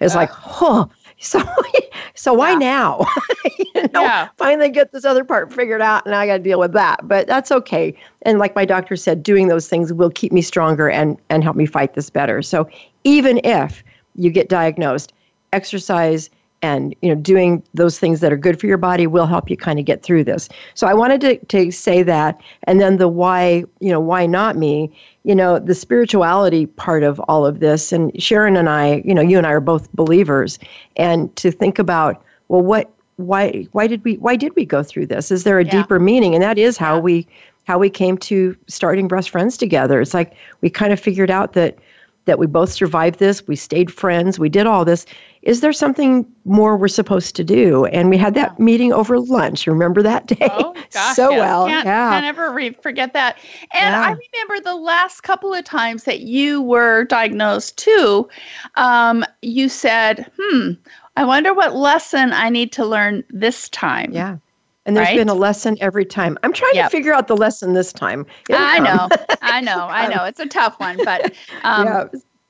[0.00, 0.18] It's uh.
[0.18, 0.30] like,
[0.62, 1.42] oh, so,
[2.14, 2.58] so why yeah.
[2.58, 3.06] now?
[3.58, 4.28] you know, yeah.
[4.36, 7.06] finally get this other part figured out, and I got to deal with that.
[7.06, 7.96] But that's okay.
[8.22, 11.56] And like my doctor said, doing those things will keep me stronger and and help
[11.56, 12.42] me fight this better.
[12.42, 12.68] So
[13.04, 13.84] even if
[14.14, 15.12] you get diagnosed,
[15.52, 16.30] exercise
[16.64, 19.56] and you know doing those things that are good for your body will help you
[19.56, 20.48] kind of get through this.
[20.74, 24.56] So i wanted to, to say that and then the why you know why not
[24.56, 24.90] me?
[25.24, 29.22] You know the spirituality part of all of this and sharon and i you know
[29.22, 30.58] you and i are both believers
[30.96, 35.06] and to think about well what why why did we why did we go through
[35.06, 35.30] this?
[35.30, 35.70] Is there a yeah.
[35.70, 36.34] deeper meaning?
[36.34, 37.26] And that is how we
[37.64, 40.00] how we came to starting breast friends together.
[40.00, 41.78] It's like we kind of figured out that
[42.24, 45.06] that we both survived this we stayed friends we did all this
[45.44, 47.84] is there something more we're supposed to do?
[47.86, 49.66] And we had that meeting over lunch.
[49.66, 50.48] Remember that day?
[50.50, 51.66] Oh, gosh, so well.
[51.66, 52.10] Can't, yeah.
[52.10, 53.38] Can't ever re- forget that.
[53.72, 54.00] And yeah.
[54.00, 58.28] I remember the last couple of times that you were diagnosed too,
[58.76, 60.72] um, you said, hmm,
[61.16, 64.12] I wonder what lesson I need to learn this time.
[64.12, 64.38] Yeah.
[64.86, 65.16] And there's right?
[65.16, 66.38] been a lesson every time.
[66.42, 66.90] I'm trying yep.
[66.90, 68.26] to figure out the lesson this time.
[68.50, 69.08] I know,
[69.42, 70.24] I know, I know.
[70.24, 71.32] It's a tough one, but
[71.62, 72.04] um, yeah.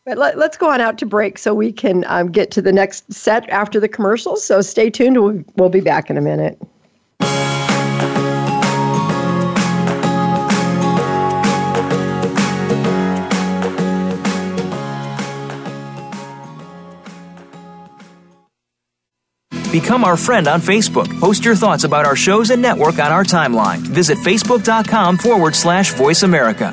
[0.06, 2.72] But let, us go on out to break so we can um, get to the
[2.72, 4.44] next set after the commercials.
[4.44, 5.22] So stay tuned.
[5.22, 6.60] We'll, we'll be back in a minute.
[19.74, 21.08] Become our friend on Facebook.
[21.18, 23.78] Post your thoughts about our shows and network on our timeline.
[23.78, 26.70] Visit facebook.com forward slash voice America.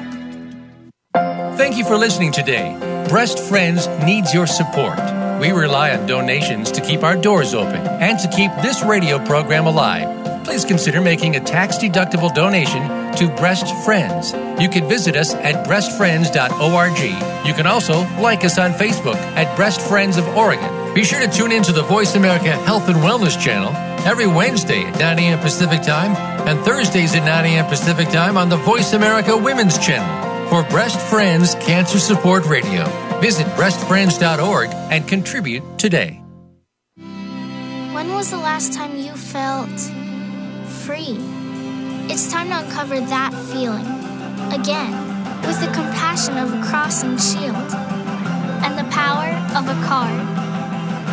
[1.57, 2.77] Thank you for listening today.
[3.09, 4.99] Breast Friends needs your support.
[5.41, 9.65] We rely on donations to keep our doors open and to keep this radio program
[9.65, 10.45] alive.
[10.45, 12.83] Please consider making a tax deductible donation
[13.15, 14.31] to Breast Friends.
[14.61, 17.47] You can visit us at breastfriends.org.
[17.47, 20.80] You can also like us on Facebook at Breast Friends of Oregon.
[20.93, 23.71] Be sure to tune in to the Voice America Health and Wellness channel
[24.05, 25.39] every Wednesday at 9 a.m.
[25.39, 26.13] Pacific Time
[26.45, 27.65] and Thursdays at 9 a.m.
[27.67, 32.83] Pacific Time on the Voice America Women's channel for Breast Friends Cancer Support Radio.
[33.21, 36.21] Visit breastfriends.org and contribute today.
[36.97, 39.79] When was the last time you felt
[40.83, 41.15] free?
[42.11, 43.87] It's time to uncover that feeling
[44.51, 44.91] again
[45.47, 47.55] with the compassion of a cross and shield
[48.65, 50.40] and the power of a card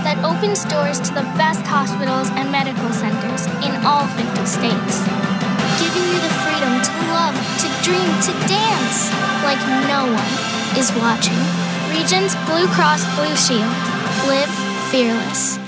[0.06, 5.02] that opens doors to the best hospitals and medical centers in all 50 states,
[5.80, 9.10] giving you the freedom to love, to dream, to dance
[9.42, 10.32] like no one
[10.78, 11.38] is watching.
[11.90, 13.74] Regence Blue Cross Blue Shield.
[14.28, 14.50] Live
[14.90, 15.67] fearless.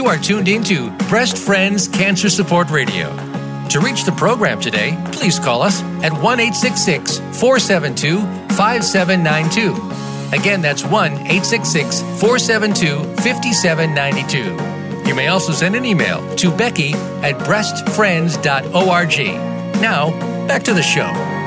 [0.00, 3.14] You are tuned into Breast Friends Cancer Support Radio.
[3.68, 8.20] To reach the program today, please call us at 1 472
[8.54, 10.34] 5792.
[10.34, 15.06] Again, that's 1 472 5792.
[15.06, 19.82] You may also send an email to Becky at breastfriends.org.
[19.82, 21.39] Now, back to the show.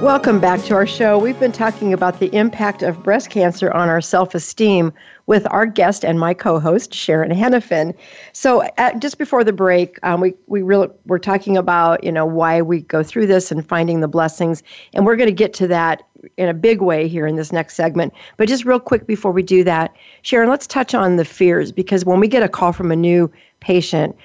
[0.00, 1.18] Welcome back to our show.
[1.18, 4.94] We've been talking about the impact of breast cancer on our self esteem
[5.26, 7.94] with our guest and my co host, Sharon Henifin.
[8.32, 12.24] So, at, just before the break, um, we, we really were talking about you know
[12.24, 14.62] why we go through this and finding the blessings.
[14.94, 16.02] And we're going to get to that
[16.38, 18.14] in a big way here in this next segment.
[18.38, 22.06] But just real quick before we do that, Sharon, let's touch on the fears because
[22.06, 23.30] when we get a call from a new
[23.60, 24.16] patient,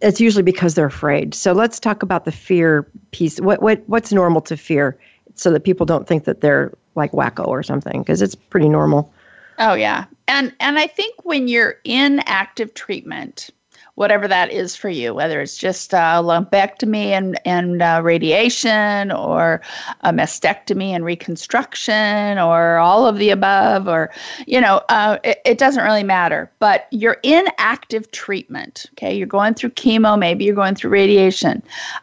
[0.00, 1.34] it's usually because they're afraid.
[1.34, 3.40] So let's talk about the fear piece.
[3.40, 4.98] What what what's normal to fear,
[5.34, 9.12] so that people don't think that they're like wacko or something, because it's pretty normal.
[9.58, 13.50] Oh yeah, and and I think when you're in active treatment,
[13.94, 19.60] whatever that is for you, whether it's just a lumpectomy and, and uh, radiation or
[20.00, 24.10] a mastectomy and reconstruction or all of the above, or,
[24.46, 26.50] you know, uh, it, it doesn't really matter.
[26.58, 29.14] But you're in active treatment, okay?
[29.14, 31.62] You're going through chemo, maybe you're going through radiation.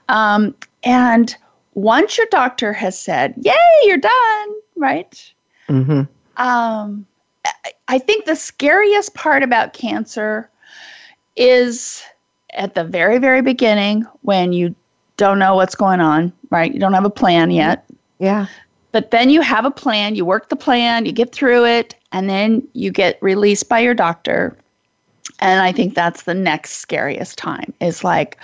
[0.10, 1.36] Um, and
[1.74, 5.34] once your doctor has said, yay, you're done, right?
[5.68, 6.02] Mm-hmm.
[6.42, 7.06] Um,
[7.88, 10.50] I think the scariest part about cancer
[11.40, 12.04] is
[12.54, 14.76] at the very, very beginning when you
[15.18, 16.72] don't know what's going on, right?
[16.74, 17.86] You don't have a plan yet.
[18.20, 18.48] Yeah.
[18.92, 22.30] But then you have a plan, you work the plan, you get through it, and
[22.30, 24.58] then you get released by your doctor.
[25.40, 28.38] And I think that's the next scariest time is like,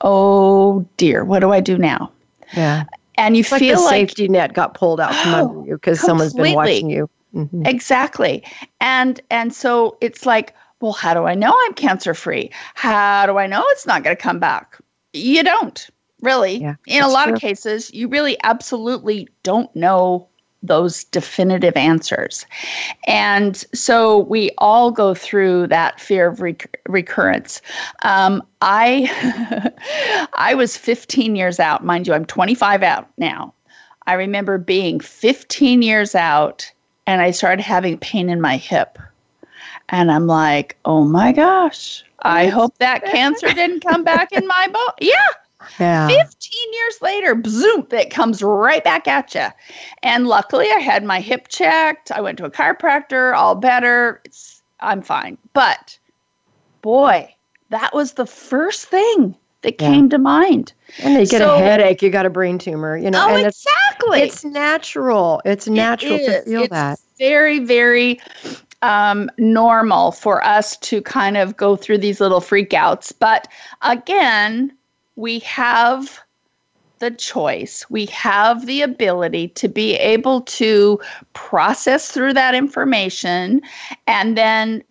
[0.00, 2.10] oh dear, what do I do now?
[2.54, 2.84] Yeah.
[3.16, 5.68] And you it's feel like the like safety net got pulled out from Oh, under
[5.68, 7.08] you because someone's been watching you.
[7.34, 7.66] Mhm.
[7.66, 8.42] Exactly.
[8.80, 12.50] And and so it's like, well, how do I know I'm cancer free?
[12.74, 14.78] How do I know it's not going to come back?
[15.12, 15.88] You don't
[16.22, 16.58] really.
[16.58, 17.34] Yeah, In a lot true.
[17.34, 20.28] of cases, you really absolutely don't know
[20.62, 22.44] those definitive answers.
[23.06, 27.62] And so we all go through that fear of rec- recurrence.
[28.02, 29.70] Um, I
[30.34, 33.54] I was 15 years out, mind you, I'm 25 out now.
[34.06, 36.70] I remember being 15 years out
[37.06, 38.98] and I started having pain in my hip.
[39.90, 44.68] And I'm like, oh my gosh, I hope that cancer didn't come back in my
[44.68, 44.82] bone.
[45.00, 45.16] Yeah.
[45.80, 46.06] Yeah.
[46.08, 49.46] 15 years later, zoom, it comes right back at you.
[50.04, 52.12] And luckily, I had my hip checked.
[52.12, 54.20] I went to a chiropractor, all better.
[54.24, 55.36] It's, I'm fine.
[55.54, 55.98] But
[56.80, 57.34] boy,
[57.70, 59.88] that was the first thing that Yeah.
[59.88, 60.72] came to mind.
[61.02, 63.46] And you get So- a headache, you got a brain tumor, you know, oh, and
[63.46, 64.20] exactly.
[64.22, 65.42] it's natural.
[65.44, 66.98] It's natural It to feel it's that.
[67.18, 68.20] Very, very
[68.82, 73.12] um, normal for us to kind of go through these little freakouts.
[73.18, 73.48] But
[73.82, 74.72] again,
[75.16, 76.20] we have
[76.98, 77.88] the choice.
[77.90, 81.00] We have the ability to be able to
[81.32, 83.62] process through that information
[84.06, 84.82] and then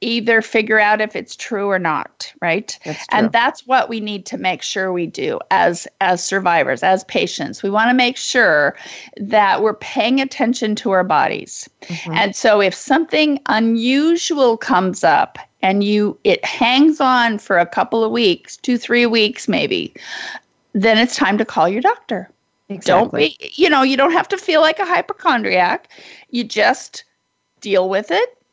[0.00, 2.78] either figure out if it's true or not right?
[2.84, 7.04] That's and that's what we need to make sure we do as as survivors as
[7.04, 7.62] patients.
[7.62, 8.76] We want to make sure
[9.16, 11.68] that we're paying attention to our bodies.
[11.82, 12.12] Mm-hmm.
[12.12, 18.04] and so if something unusual comes up and you it hangs on for a couple
[18.04, 19.94] of weeks two three weeks maybe
[20.72, 22.30] then it's time to call your doctor.
[22.68, 23.28] Exactly.
[23.28, 25.88] don't be you know you don't have to feel like a hypochondriac.
[26.30, 27.04] You just
[27.60, 28.43] deal with it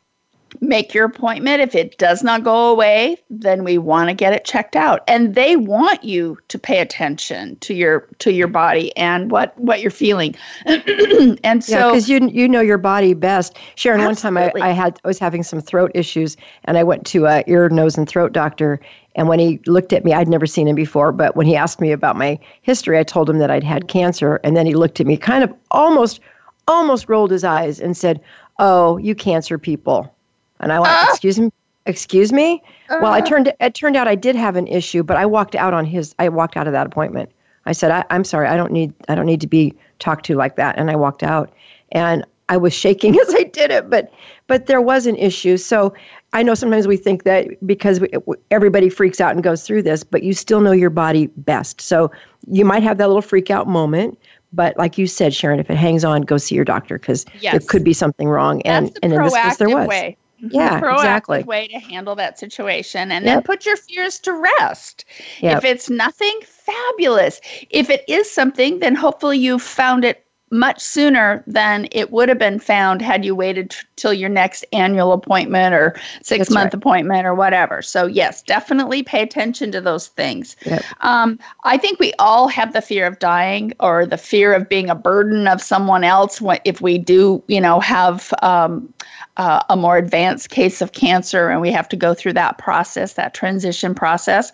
[0.59, 1.61] make your appointment.
[1.61, 5.01] If it does not go away, then we want to get it checked out.
[5.07, 9.81] And they want you to pay attention to your to your body and what what
[9.81, 10.35] you're feeling.
[10.65, 13.57] and so because you you know your body best.
[13.75, 14.41] Sharon, absolutely.
[14.41, 16.35] one time I, I had I was having some throat issues
[16.65, 18.79] and I went to a ear, nose, and throat doctor.
[19.15, 21.81] And when he looked at me, I'd never seen him before, but when he asked
[21.81, 24.39] me about my history, I told him that I'd had cancer.
[24.43, 26.21] And then he looked at me, kind of almost,
[26.67, 28.21] almost rolled his eyes and said,
[28.59, 30.13] Oh, you cancer people.
[30.61, 31.51] And I went, uh, excuse me,
[31.85, 32.63] excuse me.
[32.89, 35.55] Uh, well, it turned it turned out I did have an issue, but I walked
[35.55, 36.15] out on his.
[36.19, 37.31] I walked out of that appointment.
[37.65, 40.35] I said, I, I'm sorry, I don't need I don't need to be talked to
[40.35, 41.51] like that, and I walked out.
[41.91, 44.11] And I was shaking as I did it, but
[44.47, 45.57] but there was an issue.
[45.57, 45.93] So
[46.33, 48.09] I know sometimes we think that because we,
[48.51, 51.81] everybody freaks out and goes through this, but you still know your body best.
[51.81, 52.11] So
[52.47, 54.17] you might have that little freak out moment,
[54.53, 57.53] but like you said, Sharon, if it hangs on, go see your doctor because yes.
[57.53, 58.61] there could be something wrong.
[58.65, 59.87] That's and and in this case, there was.
[59.87, 60.17] Way.
[60.49, 61.43] Yeah, proactive exactly.
[61.43, 63.35] way to handle that situation and yep.
[63.35, 65.05] then put your fears to rest.
[65.39, 65.57] Yep.
[65.59, 67.39] If it's nothing, fabulous.
[67.69, 72.37] If it is something, then hopefully you found it much sooner than it would have
[72.37, 76.65] been found had you waited t- till your next annual appointment or six That's month
[76.65, 76.73] right.
[76.73, 77.81] appointment or whatever.
[77.81, 80.57] So, yes, definitely pay attention to those things.
[80.65, 80.83] Yep.
[80.99, 84.89] Um, I think we all have the fear of dying or the fear of being
[84.89, 88.33] a burden of someone else if we do, you know, have.
[88.41, 88.93] Um,
[89.37, 93.13] uh, a more advanced case of cancer and we have to go through that process,
[93.13, 94.51] that transition process.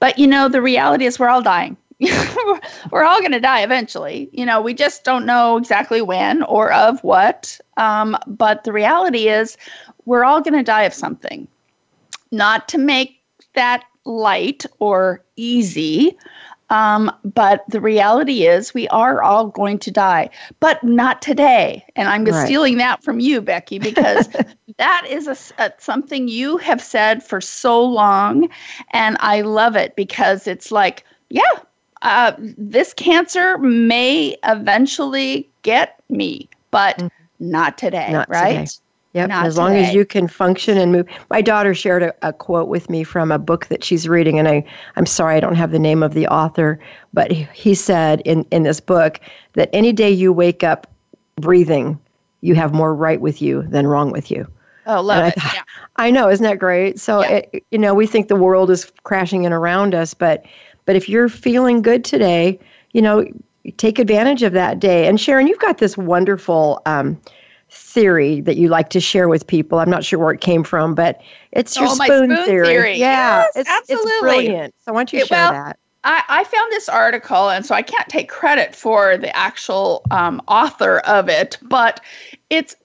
[0.00, 1.76] But you know, the reality is we're all dying.
[2.90, 4.28] we're all going to die eventually.
[4.32, 7.58] You know, we just don't know exactly when or of what.
[7.76, 9.56] Um, but the reality is,
[10.04, 11.48] we're all going to die of something.
[12.30, 13.20] Not to make
[13.54, 16.16] that light or easy,
[16.70, 21.84] um, but the reality is, we are all going to die, but not today.
[21.94, 22.44] And I'm right.
[22.44, 24.28] stealing that from you, Becky, because
[24.78, 28.48] that is a, a, something you have said for so long.
[28.90, 31.42] And I love it because it's like, yeah,
[32.02, 37.08] uh, this cancer may eventually get me, but mm-hmm.
[37.50, 38.66] not today, not right?
[38.66, 38.82] Today.
[39.16, 39.30] Yep.
[39.30, 41.06] Not as long as you can function and move.
[41.30, 44.46] My daughter shared a, a, quote with me from a book that she's reading, and
[44.46, 44.62] I,
[44.96, 46.78] I'm sorry I don't have the name of the author,
[47.14, 49.18] but he, he said in, in this book
[49.54, 50.86] that any day you wake up
[51.36, 51.98] breathing,
[52.42, 54.46] you have more right with you than wrong with you.
[54.84, 55.40] Oh, love it.
[55.40, 55.62] Thought, yeah.
[55.96, 57.00] I know, isn't that great?
[57.00, 57.40] So, yeah.
[57.54, 60.44] it, you know, we think the world is crashing in around us, but
[60.84, 62.60] but if you're feeling good today,
[62.92, 63.24] you know,
[63.78, 65.08] take advantage of that day.
[65.08, 67.18] And Sharon, you've got this wonderful um,
[67.70, 69.78] theory that you like to share with people.
[69.78, 71.20] I'm not sure where it came from, but
[71.52, 72.66] it's your oh, spoon, spoon theory.
[72.66, 72.96] theory.
[72.96, 74.10] Yeah, yes, it's, absolutely.
[74.10, 74.74] it's brilliant.
[74.84, 75.78] So why don't you it, share well, that?
[76.04, 80.40] I, I, found this article, and so I can't take credit for the actual um,
[80.46, 82.00] author of it, but
[82.48, 82.76] it's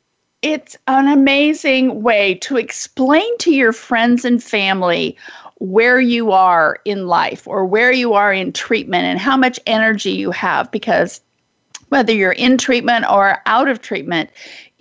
[0.41, 5.15] it's an amazing way to explain to your friends and family
[5.59, 10.09] where you are in life or where you are in treatment and how much energy
[10.09, 11.21] you have because
[11.89, 14.29] whether you're in treatment or out of treatment,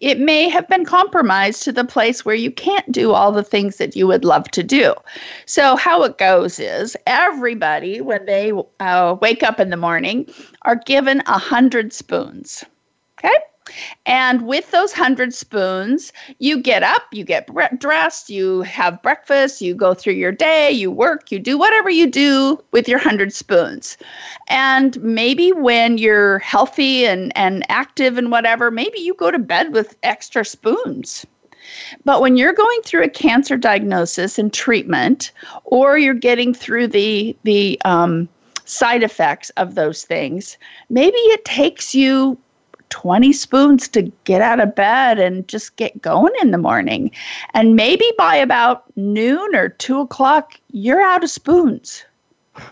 [0.00, 3.76] it may have been compromised to the place where you can't do all the things
[3.76, 4.94] that you would love to do.
[5.46, 10.28] So, how it goes is everybody, when they uh, wake up in the morning,
[10.62, 12.64] are given a hundred spoons.
[13.18, 13.34] Okay.
[14.06, 17.48] And with those hundred spoons, you get up, you get
[17.78, 22.06] dressed, you have breakfast, you go through your day, you work, you do whatever you
[22.06, 23.96] do with your hundred spoons.
[24.48, 29.72] And maybe when you're healthy and, and active and whatever, maybe you go to bed
[29.72, 31.26] with extra spoons.
[32.04, 35.32] But when you're going through a cancer diagnosis and treatment,
[35.64, 38.28] or you're getting through the the um,
[38.64, 40.56] side effects of those things,
[40.88, 42.38] maybe it takes you
[42.90, 47.10] 20 spoons to get out of bed and just get going in the morning.
[47.54, 52.04] And maybe by about noon or two o'clock, you're out of spoons.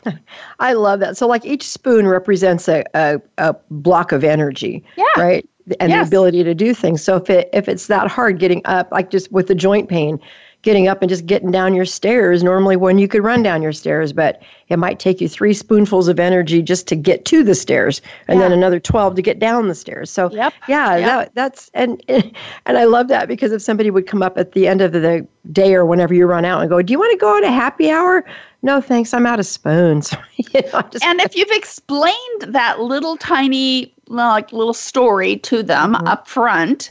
[0.59, 1.17] I love that.
[1.17, 5.05] So, like each spoon represents a, a, a block of energy, yeah.
[5.17, 5.49] right?
[5.81, 6.05] And yes.
[6.05, 7.03] the ability to do things.
[7.03, 10.19] So if it if it's that hard getting up, like just with the joint pain,
[10.63, 13.73] getting up and just getting down your stairs normally when you could run down your
[13.73, 17.55] stairs, but it might take you three spoonfuls of energy just to get to the
[17.55, 18.49] stairs and yeah.
[18.49, 20.11] then another 12 to get down the stairs.
[20.11, 20.53] So yep.
[20.67, 21.07] yeah, yep.
[21.07, 24.67] That, that's and and I love that because if somebody would come up at the
[24.67, 27.19] end of the day or whenever you run out and go, "Do you want to
[27.19, 28.25] go to happy hour?"
[28.63, 29.15] No, thanks.
[29.15, 30.13] I'm out of spoons.
[30.37, 36.09] you know, and if you've explained that little tiny like little story to them mm-hmm.
[36.09, 36.91] up front,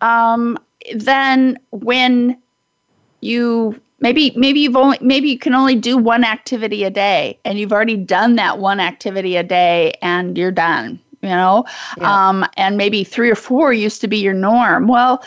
[0.00, 0.58] um,
[0.94, 2.36] then when
[3.22, 7.58] you maybe maybe you've only maybe you can only do one activity a day and
[7.58, 11.64] you've already done that one activity a day and you're done you know
[11.98, 12.28] yeah.
[12.28, 15.22] um, and maybe three or four used to be your norm well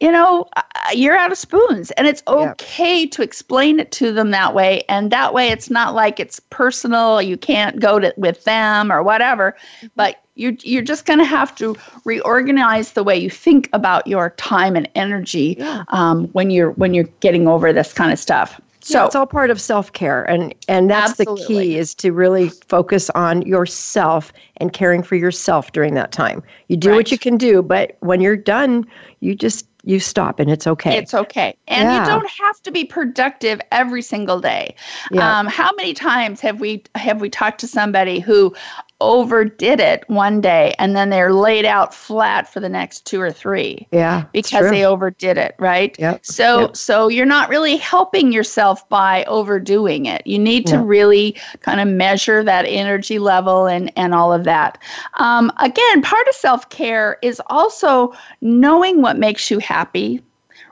[0.00, 0.62] you know, uh,
[0.94, 1.90] you're out of spoons.
[1.92, 3.10] And it's okay yeah.
[3.10, 4.82] to explain it to them that way.
[4.88, 9.02] And that way, it's not like it's personal, you can't go to, with them or
[9.02, 9.56] whatever.
[9.78, 9.86] Mm-hmm.
[9.96, 14.30] But you're, you're just going to have to reorganize the way you think about your
[14.30, 15.84] time and energy yeah.
[15.88, 18.60] um, when you're when you're getting over this kind of stuff.
[18.80, 21.42] So yeah, it's all part of self-care and and that's absolutely.
[21.42, 26.42] the key is to really focus on yourself and caring for yourself during that time.
[26.68, 26.96] You do right.
[26.96, 28.86] what you can do, but when you're done,
[29.20, 30.96] you just you stop and it's okay.
[30.96, 31.56] It's okay.
[31.66, 32.00] And yeah.
[32.00, 34.74] you don't have to be productive every single day.
[35.10, 35.38] Yeah.
[35.38, 38.54] Um, how many times have we have we talked to somebody who
[39.00, 43.30] overdid it one day and then they're laid out flat for the next two or
[43.30, 43.86] three.
[43.92, 45.96] Yeah because they overdid it right?
[45.98, 46.26] Yep.
[46.26, 46.76] so yep.
[46.76, 50.26] so you're not really helping yourself by overdoing it.
[50.26, 54.78] You need to really kind of measure that energy level and and all of that.
[55.14, 60.22] Um, again part of self-care is also knowing what makes you happy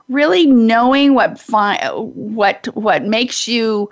[0.09, 3.89] really knowing what fi- what what makes you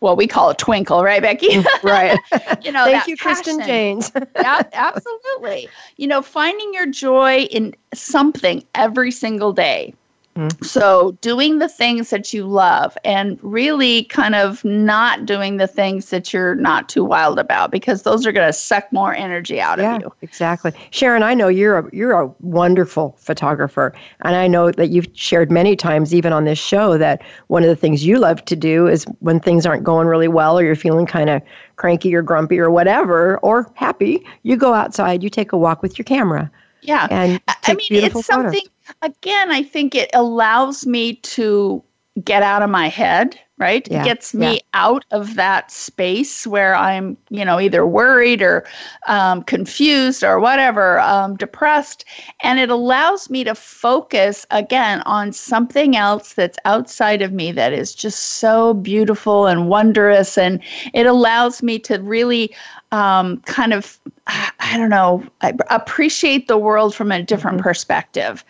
[0.00, 1.48] well, we call it twinkle, right, Becky?
[1.48, 2.18] Mm, right.
[2.64, 4.12] you know, thank you, Kristen Janes.
[4.36, 5.68] yeah, absolutely.
[5.96, 9.94] You know, finding your joy in something every single day.
[10.38, 10.64] Mm-hmm.
[10.64, 16.10] So, doing the things that you love and really kind of not doing the things
[16.10, 19.80] that you're not too wild about because those are going to suck more energy out
[19.80, 20.12] yeah, of you.
[20.22, 20.72] Exactly.
[20.90, 25.50] Sharon, I know you're a you're a wonderful photographer and I know that you've shared
[25.50, 28.86] many times even on this show that one of the things you love to do
[28.86, 31.42] is when things aren't going really well or you're feeling kind of
[31.74, 35.98] cranky or grumpy or whatever or happy, you go outside, you take a walk with
[35.98, 36.48] your camera.
[36.82, 37.06] Yeah.
[37.10, 38.70] And I mean, it's something photos
[39.02, 41.82] again, I think it allows me to
[42.24, 43.86] get out of my head, right?
[43.88, 44.60] Yeah, it gets me yeah.
[44.74, 48.66] out of that space where I'm, you know, either worried or
[49.06, 52.04] um, confused or whatever, um, depressed.
[52.42, 57.72] And it allows me to focus again on something else that's outside of me that
[57.72, 60.36] is just so beautiful and wondrous.
[60.36, 60.60] And
[60.92, 62.54] it allows me to really
[62.92, 67.64] um, kind of, I don't know, I appreciate the world from a different mm-hmm.
[67.64, 68.44] perspective.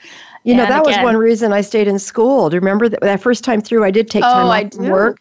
[0.45, 2.49] You know, and that again, was one reason I stayed in school.
[2.49, 3.85] Do you remember that, that first time through?
[3.85, 5.21] I did take time oh, off from work,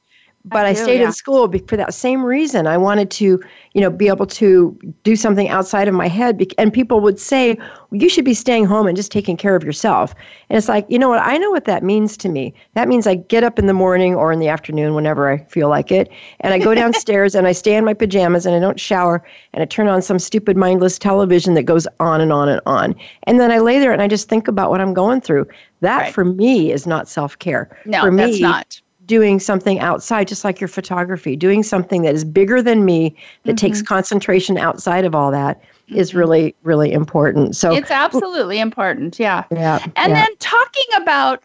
[0.50, 1.08] but I, I stayed yeah.
[1.08, 2.68] in school for that same reason.
[2.68, 3.42] I wanted to,
[3.74, 6.42] you know, be able to do something outside of my head.
[6.58, 9.64] And people would say, well, you should be staying home and just taking care of
[9.64, 10.16] yourself.
[10.50, 11.22] And it's like, you know what?
[11.22, 12.54] I know what that means to me.
[12.74, 15.70] That means I get up in the morning or in the afternoon, whenever I feel
[15.70, 18.80] like it, and I go downstairs and I stay in my pajamas and I don't
[18.80, 19.24] shower
[19.54, 22.96] and I turn on some stupid mindless television that goes on and on and on.
[23.24, 25.48] And then I lay there and I just think about what I'm going through.
[25.82, 26.14] That right.
[26.14, 27.78] for me is not self care.
[27.86, 32.14] No, for me, that's not doing something outside, just like your photography, doing something that
[32.14, 33.66] is bigger than me, that mm-hmm.
[33.66, 35.96] takes concentration outside of all that, mm-hmm.
[35.96, 37.56] is really, really important.
[37.56, 39.20] So it's absolutely important.
[39.20, 39.46] Yeah.
[39.52, 39.80] Yeah.
[39.96, 40.26] And yeah.
[40.26, 41.42] then talking about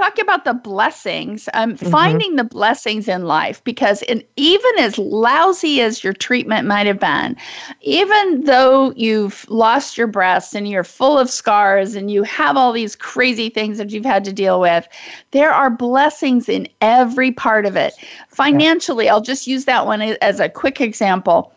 [0.00, 1.90] talking about the blessings, um, mm-hmm.
[1.90, 6.98] finding the blessings in life, because in, even as lousy as your treatment might have
[6.98, 7.36] been,
[7.82, 12.72] even though you've lost your breasts and you're full of scars and you have all
[12.72, 14.88] these crazy things that you've had to deal with,
[15.32, 17.92] there are blessings in every part of it.
[18.28, 19.12] Financially, yeah.
[19.12, 21.52] I'll just use that one as a quick example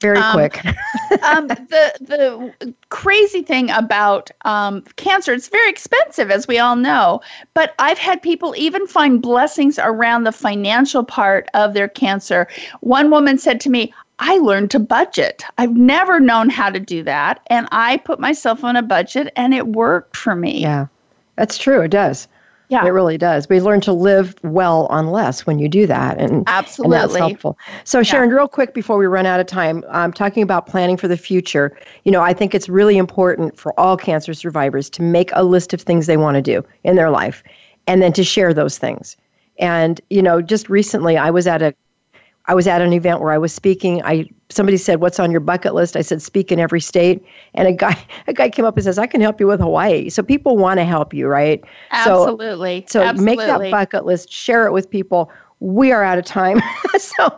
[0.00, 0.64] very um, quick.
[1.22, 7.20] um, the the crazy thing about um, cancer, it's very expensive, as we all know.
[7.54, 12.48] But I've had people even find blessings around the financial part of their cancer.
[12.80, 15.44] One woman said to me, I learned to budget.
[15.58, 17.40] I've never known how to do that.
[17.46, 20.60] And I put myself on a budget and it worked for me.
[20.60, 20.86] Yeah,
[21.36, 21.82] that's true.
[21.82, 22.26] It does.
[22.68, 22.84] Yeah.
[22.84, 23.48] It really does.
[23.48, 26.18] We learn to live well on less when you do that.
[26.18, 26.96] And, Absolutely.
[26.96, 27.58] And that's helpful.
[27.84, 28.36] So, Sharon, yeah.
[28.36, 31.78] real quick before we run out of time, I'm talking about planning for the future.
[32.04, 35.72] You know, I think it's really important for all cancer survivors to make a list
[35.72, 37.42] of things they want to do in their life
[37.86, 39.16] and then to share those things.
[39.58, 41.74] And, you know, just recently I was at a
[42.48, 44.02] I was at an event where I was speaking.
[44.04, 47.22] I somebody said, "What's on your bucket list?" I said, "Speak in every state."
[47.54, 47.96] And a guy
[48.26, 50.78] a guy came up and says, "I can help you with Hawaii." So people want
[50.78, 51.62] to help you, right?
[51.90, 52.86] Absolutely.
[52.88, 53.36] So, so Absolutely.
[53.36, 55.30] make that bucket list, share it with people.
[55.60, 56.62] We are out of time.
[56.98, 57.28] so,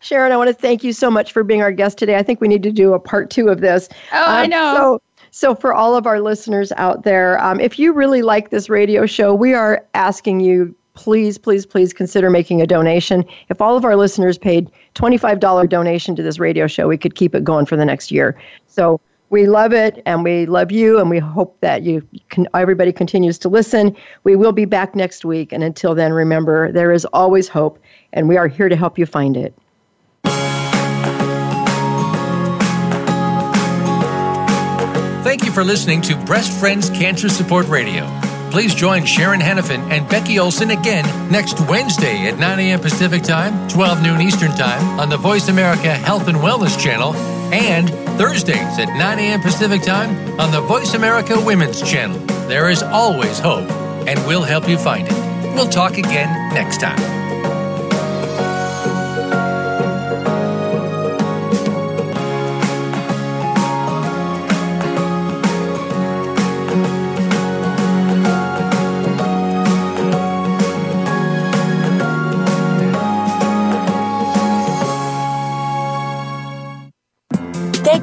[0.00, 2.16] Sharon, I want to thank you so much for being our guest today.
[2.16, 3.88] I think we need to do a part two of this.
[4.12, 4.74] Oh, um, I know.
[4.76, 8.68] So, so, for all of our listeners out there, um, if you really like this
[8.68, 13.24] radio show, we are asking you please, please, please consider making a donation.
[13.50, 17.36] If all of our listeners paid $25 donation to this radio show, we could keep
[17.36, 18.36] it going for the next year.
[18.66, 22.92] So we love it and we love you and we hope that you can everybody
[22.92, 23.96] continues to listen.
[24.24, 27.78] We will be back next week and until then remember there is always hope
[28.12, 29.54] and we are here to help you find it.
[35.22, 38.27] Thank you for listening to Breast Friends Cancer Support Radio.
[38.50, 42.80] Please join Sharon Henifin and Becky Olson again next Wednesday at 9 a.m.
[42.80, 47.14] Pacific Time, 12 noon Eastern Time on the Voice America Health and Wellness Channel,
[47.52, 49.40] and Thursdays at 9 a.m.
[49.40, 52.18] Pacific Time on the Voice America Women's Channel.
[52.48, 53.70] There is always hope,
[54.08, 55.14] and we'll help you find it.
[55.54, 57.27] We'll talk again next time.